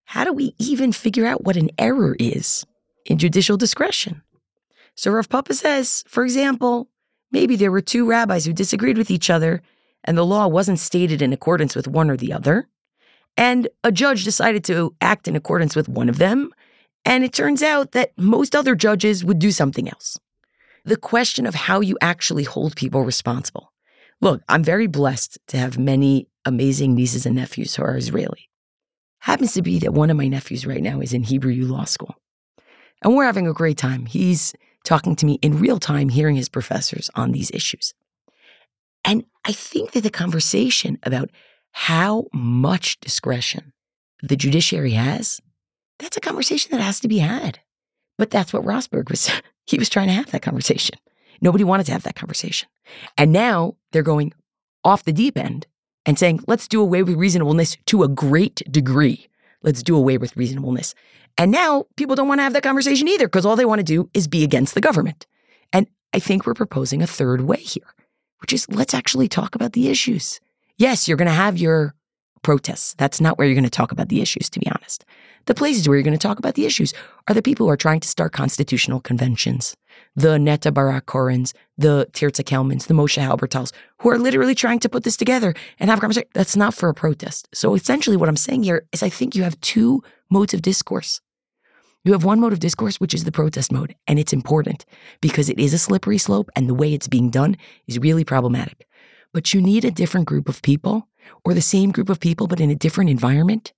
How 0.05 0.23
do 0.23 0.33
we 0.33 0.55
even 0.57 0.91
figure 0.91 1.27
out 1.27 1.43
what 1.43 1.55
an 1.55 1.69
error 1.77 2.15
is 2.17 2.65
in 3.05 3.19
judicial 3.19 3.55
discretion? 3.55 4.23
So 4.95 5.11
Rav 5.11 5.29
Papa 5.29 5.53
says, 5.53 6.03
for 6.07 6.23
example, 6.23 6.89
maybe 7.31 7.55
there 7.55 7.71
were 7.71 7.79
two 7.79 8.07
rabbis 8.07 8.45
who 8.45 8.53
disagreed 8.53 8.97
with 8.97 9.11
each 9.11 9.29
other 9.29 9.61
and 10.03 10.17
the 10.17 10.25
law 10.25 10.47
wasn't 10.47 10.79
stated 10.79 11.21
in 11.21 11.31
accordance 11.31 11.75
with 11.75 11.87
one 11.87 12.09
or 12.09 12.17
the 12.17 12.33
other. 12.33 12.67
And 13.37 13.67
a 13.83 13.91
judge 13.91 14.23
decided 14.23 14.63
to 14.65 14.95
act 15.01 15.27
in 15.27 15.35
accordance 15.35 15.75
with 15.75 15.89
one 15.89 16.09
of 16.09 16.17
them. 16.17 16.51
And 17.05 17.23
it 17.23 17.33
turns 17.33 17.63
out 17.63 17.93
that 17.93 18.11
most 18.17 18.55
other 18.55 18.75
judges 18.75 19.23
would 19.23 19.39
do 19.39 19.51
something 19.51 19.89
else. 19.89 20.19
The 20.85 20.97
question 20.97 21.45
of 21.45 21.55
how 21.55 21.79
you 21.79 21.97
actually 22.01 22.43
hold 22.43 22.75
people 22.75 23.03
responsible. 23.03 23.71
Look, 24.19 24.41
I'm 24.47 24.63
very 24.63 24.87
blessed 24.87 25.39
to 25.47 25.57
have 25.57 25.79
many 25.79 26.27
amazing 26.45 26.93
nieces 26.95 27.25
and 27.25 27.35
nephews 27.35 27.75
who 27.75 27.83
are 27.83 27.97
Israeli. 27.97 28.49
Happens 29.19 29.53
to 29.53 29.61
be 29.61 29.79
that 29.79 29.93
one 29.93 30.09
of 30.09 30.17
my 30.17 30.27
nephews 30.27 30.65
right 30.65 30.81
now 30.81 30.99
is 30.99 31.13
in 31.13 31.23
Hebrew 31.23 31.51
U 31.51 31.65
Law 31.65 31.85
School. 31.85 32.15
And 33.03 33.15
we're 33.15 33.25
having 33.25 33.47
a 33.47 33.53
great 33.53 33.77
time. 33.77 34.05
He's 34.05 34.53
talking 34.83 35.15
to 35.15 35.25
me 35.25 35.39
in 35.41 35.59
real 35.59 35.79
time, 35.79 36.09
hearing 36.09 36.35
his 36.35 36.49
professors 36.49 37.09
on 37.15 37.31
these 37.31 37.51
issues. 37.51 37.93
And 39.03 39.25
I 39.45 39.51
think 39.51 39.91
that 39.91 40.01
the 40.01 40.09
conversation 40.09 40.99
about 41.03 41.29
how 41.71 42.27
much 42.33 42.99
discretion 42.99 43.73
the 44.21 44.35
judiciary 44.35 44.91
has, 44.91 45.41
that's 45.99 46.17
a 46.17 46.21
conversation 46.21 46.71
that 46.71 46.81
has 46.81 46.99
to 46.99 47.07
be 47.07 47.19
had. 47.19 47.59
But 48.17 48.29
that's 48.29 48.53
what 48.53 48.63
Sohlberg 48.63 49.09
was, 49.09 49.31
he 49.65 49.77
was 49.77 49.89
trying 49.89 50.07
to 50.07 50.13
have 50.13 50.31
that 50.31 50.41
conversation. 50.41 50.95
Nobody 51.41 51.63
wanted 51.63 51.85
to 51.87 51.91
have 51.91 52.03
that 52.03 52.15
conversation. 52.15 52.69
And 53.17 53.31
now 53.31 53.75
they're 53.91 54.03
going 54.03 54.33
off 54.83 55.03
the 55.03 55.13
deep 55.13 55.37
end 55.37 55.67
and 56.05 56.17
saying, 56.17 56.43
let's 56.47 56.67
do 56.67 56.81
away 56.81 57.03
with 57.03 57.15
reasonableness 57.15 57.77
to 57.87 58.03
a 58.03 58.07
great 58.07 58.61
degree. 58.71 59.27
Let's 59.63 59.83
do 59.83 59.95
away 59.95 60.17
with 60.17 60.35
reasonableness. 60.35 60.95
And 61.37 61.51
now 61.51 61.85
people 61.95 62.15
don't 62.15 62.27
want 62.27 62.39
to 62.39 62.43
have 62.43 62.53
that 62.53 62.63
conversation 62.63 63.07
either 63.07 63.27
because 63.27 63.45
all 63.45 63.55
they 63.55 63.65
want 63.65 63.79
to 63.79 63.83
do 63.83 64.09
is 64.13 64.27
be 64.27 64.43
against 64.43 64.73
the 64.73 64.81
government. 64.81 65.27
And 65.71 65.87
I 66.13 66.19
think 66.19 66.45
we're 66.45 66.53
proposing 66.53 67.01
a 67.01 67.07
third 67.07 67.41
way 67.41 67.57
here, 67.57 67.95
which 68.39 68.53
is 68.53 68.67
let's 68.69 68.93
actually 68.93 69.27
talk 69.27 69.55
about 69.55 69.73
the 69.73 69.89
issues. 69.89 70.39
Yes, 70.81 71.07
you're 71.07 71.15
going 71.15 71.27
to 71.27 71.31
have 71.31 71.59
your 71.59 71.93
protests. 72.41 72.95
That's 72.97 73.21
not 73.21 73.37
where 73.37 73.45
you're 73.45 73.53
going 73.53 73.65
to 73.65 73.69
talk 73.69 73.91
about 73.91 74.09
the 74.09 74.19
issues, 74.19 74.49
to 74.49 74.59
be 74.59 74.65
honest. 74.65 75.05
The 75.45 75.53
places 75.53 75.87
where 75.87 75.95
you're 75.95 76.03
going 76.03 76.17
to 76.17 76.27
talk 76.27 76.39
about 76.39 76.55
the 76.55 76.65
issues 76.65 76.91
are 77.27 77.35
the 77.35 77.43
people 77.43 77.67
who 77.67 77.71
are 77.71 77.77
trying 77.77 77.99
to 77.99 78.07
start 78.07 78.33
constitutional 78.33 78.99
conventions, 78.99 79.77
the 80.15 80.39
Neta 80.39 80.71
Barak 80.71 81.05
Correns, 81.05 81.53
the 81.77 82.07
Tirza 82.13 82.43
Kelmans, 82.43 82.87
the 82.87 82.95
Moshe 82.95 83.21
Halbertals, 83.21 83.71
who 83.99 84.09
are 84.09 84.17
literally 84.17 84.55
trying 84.55 84.79
to 84.79 84.89
put 84.89 85.03
this 85.03 85.15
together 85.15 85.53
and 85.79 85.91
have 85.91 85.99
a 85.99 86.01
conversation. 86.01 86.29
That's 86.33 86.55
not 86.55 86.73
for 86.73 86.89
a 86.89 86.95
protest. 86.95 87.47
So 87.53 87.75
essentially, 87.75 88.17
what 88.17 88.27
I'm 88.27 88.35
saying 88.35 88.63
here 88.63 88.87
is 88.91 89.03
I 89.03 89.09
think 89.09 89.35
you 89.35 89.43
have 89.43 89.61
two 89.61 90.01
modes 90.31 90.55
of 90.55 90.63
discourse. 90.63 91.21
You 92.03 92.13
have 92.13 92.23
one 92.23 92.39
mode 92.39 92.53
of 92.53 92.59
discourse, 92.59 92.99
which 92.99 93.13
is 93.13 93.23
the 93.23 93.31
protest 93.31 93.71
mode, 93.71 93.93
and 94.07 94.17
it's 94.17 94.33
important 94.33 94.85
because 95.21 95.47
it 95.47 95.59
is 95.59 95.75
a 95.75 95.77
slippery 95.77 96.17
slope 96.17 96.49
and 96.55 96.67
the 96.67 96.73
way 96.73 96.91
it's 96.91 97.07
being 97.07 97.29
done 97.29 97.55
is 97.85 97.99
really 97.99 98.23
problematic. 98.23 98.87
But 99.33 99.53
you 99.53 99.61
need 99.61 99.85
a 99.85 99.91
different 99.91 100.27
group 100.27 100.49
of 100.49 100.61
people 100.61 101.07
or 101.45 101.53
the 101.53 101.61
same 101.61 101.91
group 101.91 102.09
of 102.09 102.19
people, 102.19 102.47
but 102.47 102.59
in 102.59 102.69
a 102.69 102.75
different 102.75 103.09
environment 103.09 103.73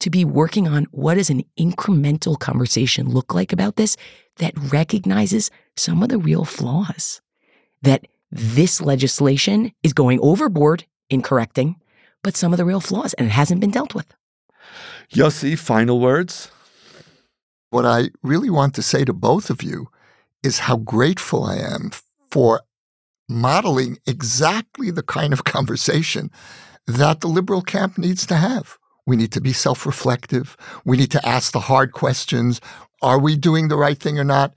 to 0.00 0.10
be 0.10 0.24
working 0.24 0.68
on 0.68 0.86
what 0.90 1.14
does 1.14 1.30
an 1.30 1.42
incremental 1.58 2.38
conversation 2.38 3.08
look 3.08 3.34
like 3.34 3.52
about 3.52 3.76
this 3.76 3.96
that 4.36 4.52
recognizes 4.72 5.50
some 5.76 6.02
of 6.02 6.08
the 6.08 6.18
real 6.18 6.44
flaws 6.44 7.20
that 7.82 8.06
this 8.30 8.80
legislation 8.80 9.72
is 9.82 9.92
going 9.92 10.18
overboard 10.20 10.84
in 11.08 11.22
correcting, 11.22 11.76
but 12.22 12.36
some 12.36 12.52
of 12.52 12.56
the 12.56 12.64
real 12.64 12.80
flaws, 12.80 13.14
and 13.14 13.28
it 13.28 13.30
hasn't 13.30 13.60
been 13.60 13.70
dealt 13.70 13.94
with. 13.94 14.12
Yossi, 15.12 15.56
final 15.58 16.00
words? 16.00 16.50
What 17.70 17.86
I 17.86 18.10
really 18.22 18.50
want 18.50 18.74
to 18.74 18.82
say 18.82 19.04
to 19.04 19.12
both 19.12 19.50
of 19.50 19.62
you 19.62 19.88
is 20.42 20.60
how 20.60 20.76
grateful 20.76 21.44
I 21.44 21.56
am 21.56 21.90
for 22.30 22.62
modeling 23.28 23.98
exactly 24.06 24.90
the 24.90 25.02
kind 25.02 25.32
of 25.32 25.44
conversation 25.56 26.30
that 26.86 27.20
the 27.20 27.28
liberal 27.28 27.62
camp 27.62 27.98
needs 27.98 28.26
to 28.26 28.36
have. 28.36 28.78
We 29.06 29.16
need 29.16 29.32
to 29.32 29.40
be 29.40 29.52
self 29.52 29.86
reflective. 29.86 30.56
We 30.84 30.96
need 30.96 31.10
to 31.12 31.26
ask 31.26 31.52
the 31.52 31.60
hard 31.60 31.92
questions. 31.92 32.60
Are 33.02 33.20
we 33.20 33.36
doing 33.36 33.68
the 33.68 33.76
right 33.76 33.98
thing 33.98 34.18
or 34.18 34.24
not? 34.24 34.54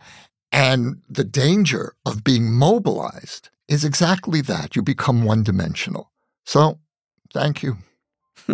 And 0.52 1.02
the 1.08 1.24
danger 1.24 1.94
of 2.06 2.24
being 2.24 2.52
mobilized 2.52 3.50
is 3.68 3.86
exactly 3.86 4.42
that. 4.42 4.76
You 4.76 4.82
become 4.82 5.24
one 5.24 5.44
dimensional. 5.44 6.12
So, 6.46 6.80
thank 7.32 7.62
you. 7.62 7.78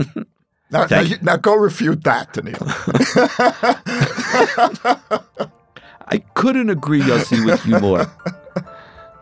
now, 0.69 0.86
now, 0.91 0.99
you, 0.99 1.15
now, 1.21 1.38
go 1.38 1.56
refute 1.56 2.04
that, 2.04 2.34
Donniel. 2.34 2.67
I 6.08 6.17
couldn't 6.34 6.69
agree, 6.69 7.01
Yossi, 7.01 7.45
with 7.45 7.65
you 7.65 7.80
more. 7.80 8.06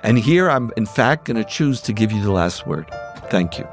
And 0.04 0.20
here 0.20 0.50
I'm, 0.50 0.72
in 0.76 0.86
fact, 0.86 1.26
going 1.26 1.38
to 1.38 1.50
choose 1.50 1.80
to 1.82 1.94
give 1.94 2.12
you 2.12 2.22
the 2.22 2.32
last 2.32 2.68
word. 2.68 2.94
Thank 3.30 3.58
you. 3.58 3.66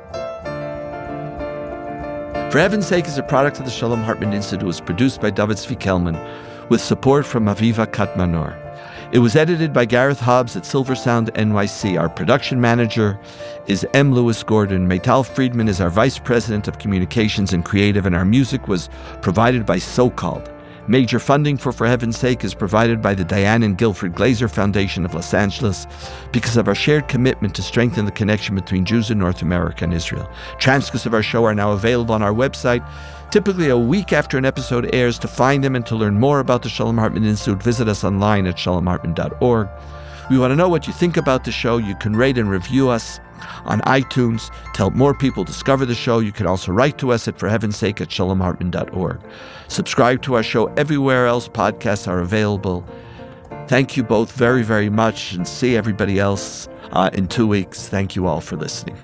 For 2.52 2.58
Heaven's 2.58 2.86
Sake 2.86 3.06
is 3.06 3.18
a 3.18 3.22
product 3.22 3.58
of 3.58 3.64
the 3.64 3.70
Shalom 3.70 4.02
Hartman 4.02 4.32
Institute. 4.32 4.62
It 4.62 4.66
was 4.66 4.80
produced 4.80 5.20
by 5.20 5.30
David 5.30 5.56
Zvi 5.56 5.78
Kelman 5.78 6.16
with 6.68 6.80
support 6.80 7.26
from 7.26 7.46
Aviva 7.46 7.86
Katmanor. 7.86 8.56
It 9.12 9.18
was 9.18 9.34
edited 9.34 9.72
by 9.72 9.86
Gareth 9.86 10.20
Hobbs 10.20 10.56
at 10.56 10.64
Silver 10.64 10.94
Sound 10.94 11.34
NYC. 11.34 12.00
Our 12.00 12.08
production 12.08 12.60
manager 12.60 13.18
is 13.66 13.84
M. 13.92 14.14
Lewis 14.14 14.44
Gordon. 14.44 14.88
Maytal 14.88 15.26
Friedman 15.26 15.68
is 15.68 15.80
our 15.80 15.90
vice 15.90 16.20
president 16.20 16.68
of 16.68 16.78
communications 16.78 17.52
and 17.52 17.64
creative, 17.64 18.06
and 18.06 18.14
our 18.14 18.24
music 18.24 18.68
was 18.68 18.88
provided 19.20 19.66
by 19.66 19.78
SoCalled. 19.78 20.48
Major 20.88 21.18
funding 21.18 21.56
for 21.56 21.72
For 21.72 21.86
Heaven's 21.86 22.18
Sake 22.18 22.42
is 22.44 22.54
provided 22.54 23.02
by 23.02 23.14
the 23.14 23.24
Diane 23.24 23.62
and 23.62 23.76
Guilford 23.76 24.14
Glazer 24.14 24.50
Foundation 24.50 25.04
of 25.04 25.14
Los 25.14 25.34
Angeles 25.34 25.86
because 26.32 26.56
of 26.56 26.68
our 26.68 26.74
shared 26.74 27.06
commitment 27.06 27.54
to 27.54 27.62
strengthen 27.62 28.06
the 28.06 28.10
connection 28.10 28.54
between 28.54 28.84
Jews 28.84 29.10
in 29.10 29.18
North 29.18 29.42
America 29.42 29.84
and 29.84 29.94
Israel. 29.94 30.28
Transcripts 30.58 31.06
of 31.06 31.14
our 31.14 31.22
show 31.22 31.44
are 31.44 31.54
now 31.54 31.72
available 31.72 32.14
on 32.14 32.22
our 32.22 32.32
website, 32.32 32.86
typically 33.30 33.68
a 33.68 33.78
week 33.78 34.12
after 34.12 34.38
an 34.38 34.44
episode 34.44 34.92
airs. 34.94 35.18
To 35.20 35.28
find 35.28 35.62
them 35.62 35.76
and 35.76 35.86
to 35.86 35.96
learn 35.96 36.18
more 36.18 36.40
about 36.40 36.62
the 36.62 36.68
Shalom 36.68 36.98
Hartman 36.98 37.24
Institute, 37.24 37.62
visit 37.62 37.86
us 37.86 38.02
online 38.02 38.46
at 38.46 38.56
shalomhartman.org. 38.56 39.68
We 40.30 40.38
want 40.38 40.52
to 40.52 40.56
know 40.56 40.68
what 40.68 40.86
you 40.86 40.92
think 40.92 41.16
about 41.16 41.42
the 41.42 41.50
show. 41.50 41.78
You 41.78 41.96
can 41.96 42.14
rate 42.14 42.38
and 42.38 42.48
review 42.48 42.88
us 42.88 43.18
on 43.64 43.80
iTunes 43.80 44.48
to 44.72 44.78
help 44.78 44.94
more 44.94 45.12
people 45.12 45.42
discover 45.42 45.84
the 45.84 45.94
show. 45.94 46.20
You 46.20 46.30
can 46.30 46.46
also 46.46 46.70
write 46.70 46.98
to 46.98 47.10
us 47.10 47.26
at 47.26 47.36
For 47.36 47.48
Heaven's 47.48 47.76
Sake 47.76 48.00
at 48.00 48.08
shalomhartman.org. 48.08 49.20
Subscribe 49.66 50.22
to 50.22 50.34
our 50.34 50.44
show 50.44 50.66
everywhere 50.74 51.26
else 51.26 51.48
podcasts 51.48 52.06
are 52.06 52.20
available. 52.20 52.86
Thank 53.66 53.96
you 53.96 54.04
both 54.04 54.30
very, 54.32 54.62
very 54.62 54.88
much 54.88 55.32
and 55.32 55.46
see 55.46 55.76
everybody 55.76 56.20
else 56.20 56.68
uh, 56.92 57.10
in 57.12 57.26
two 57.26 57.48
weeks. 57.48 57.88
Thank 57.88 58.14
you 58.14 58.26
all 58.26 58.40
for 58.40 58.56
listening. 58.56 58.96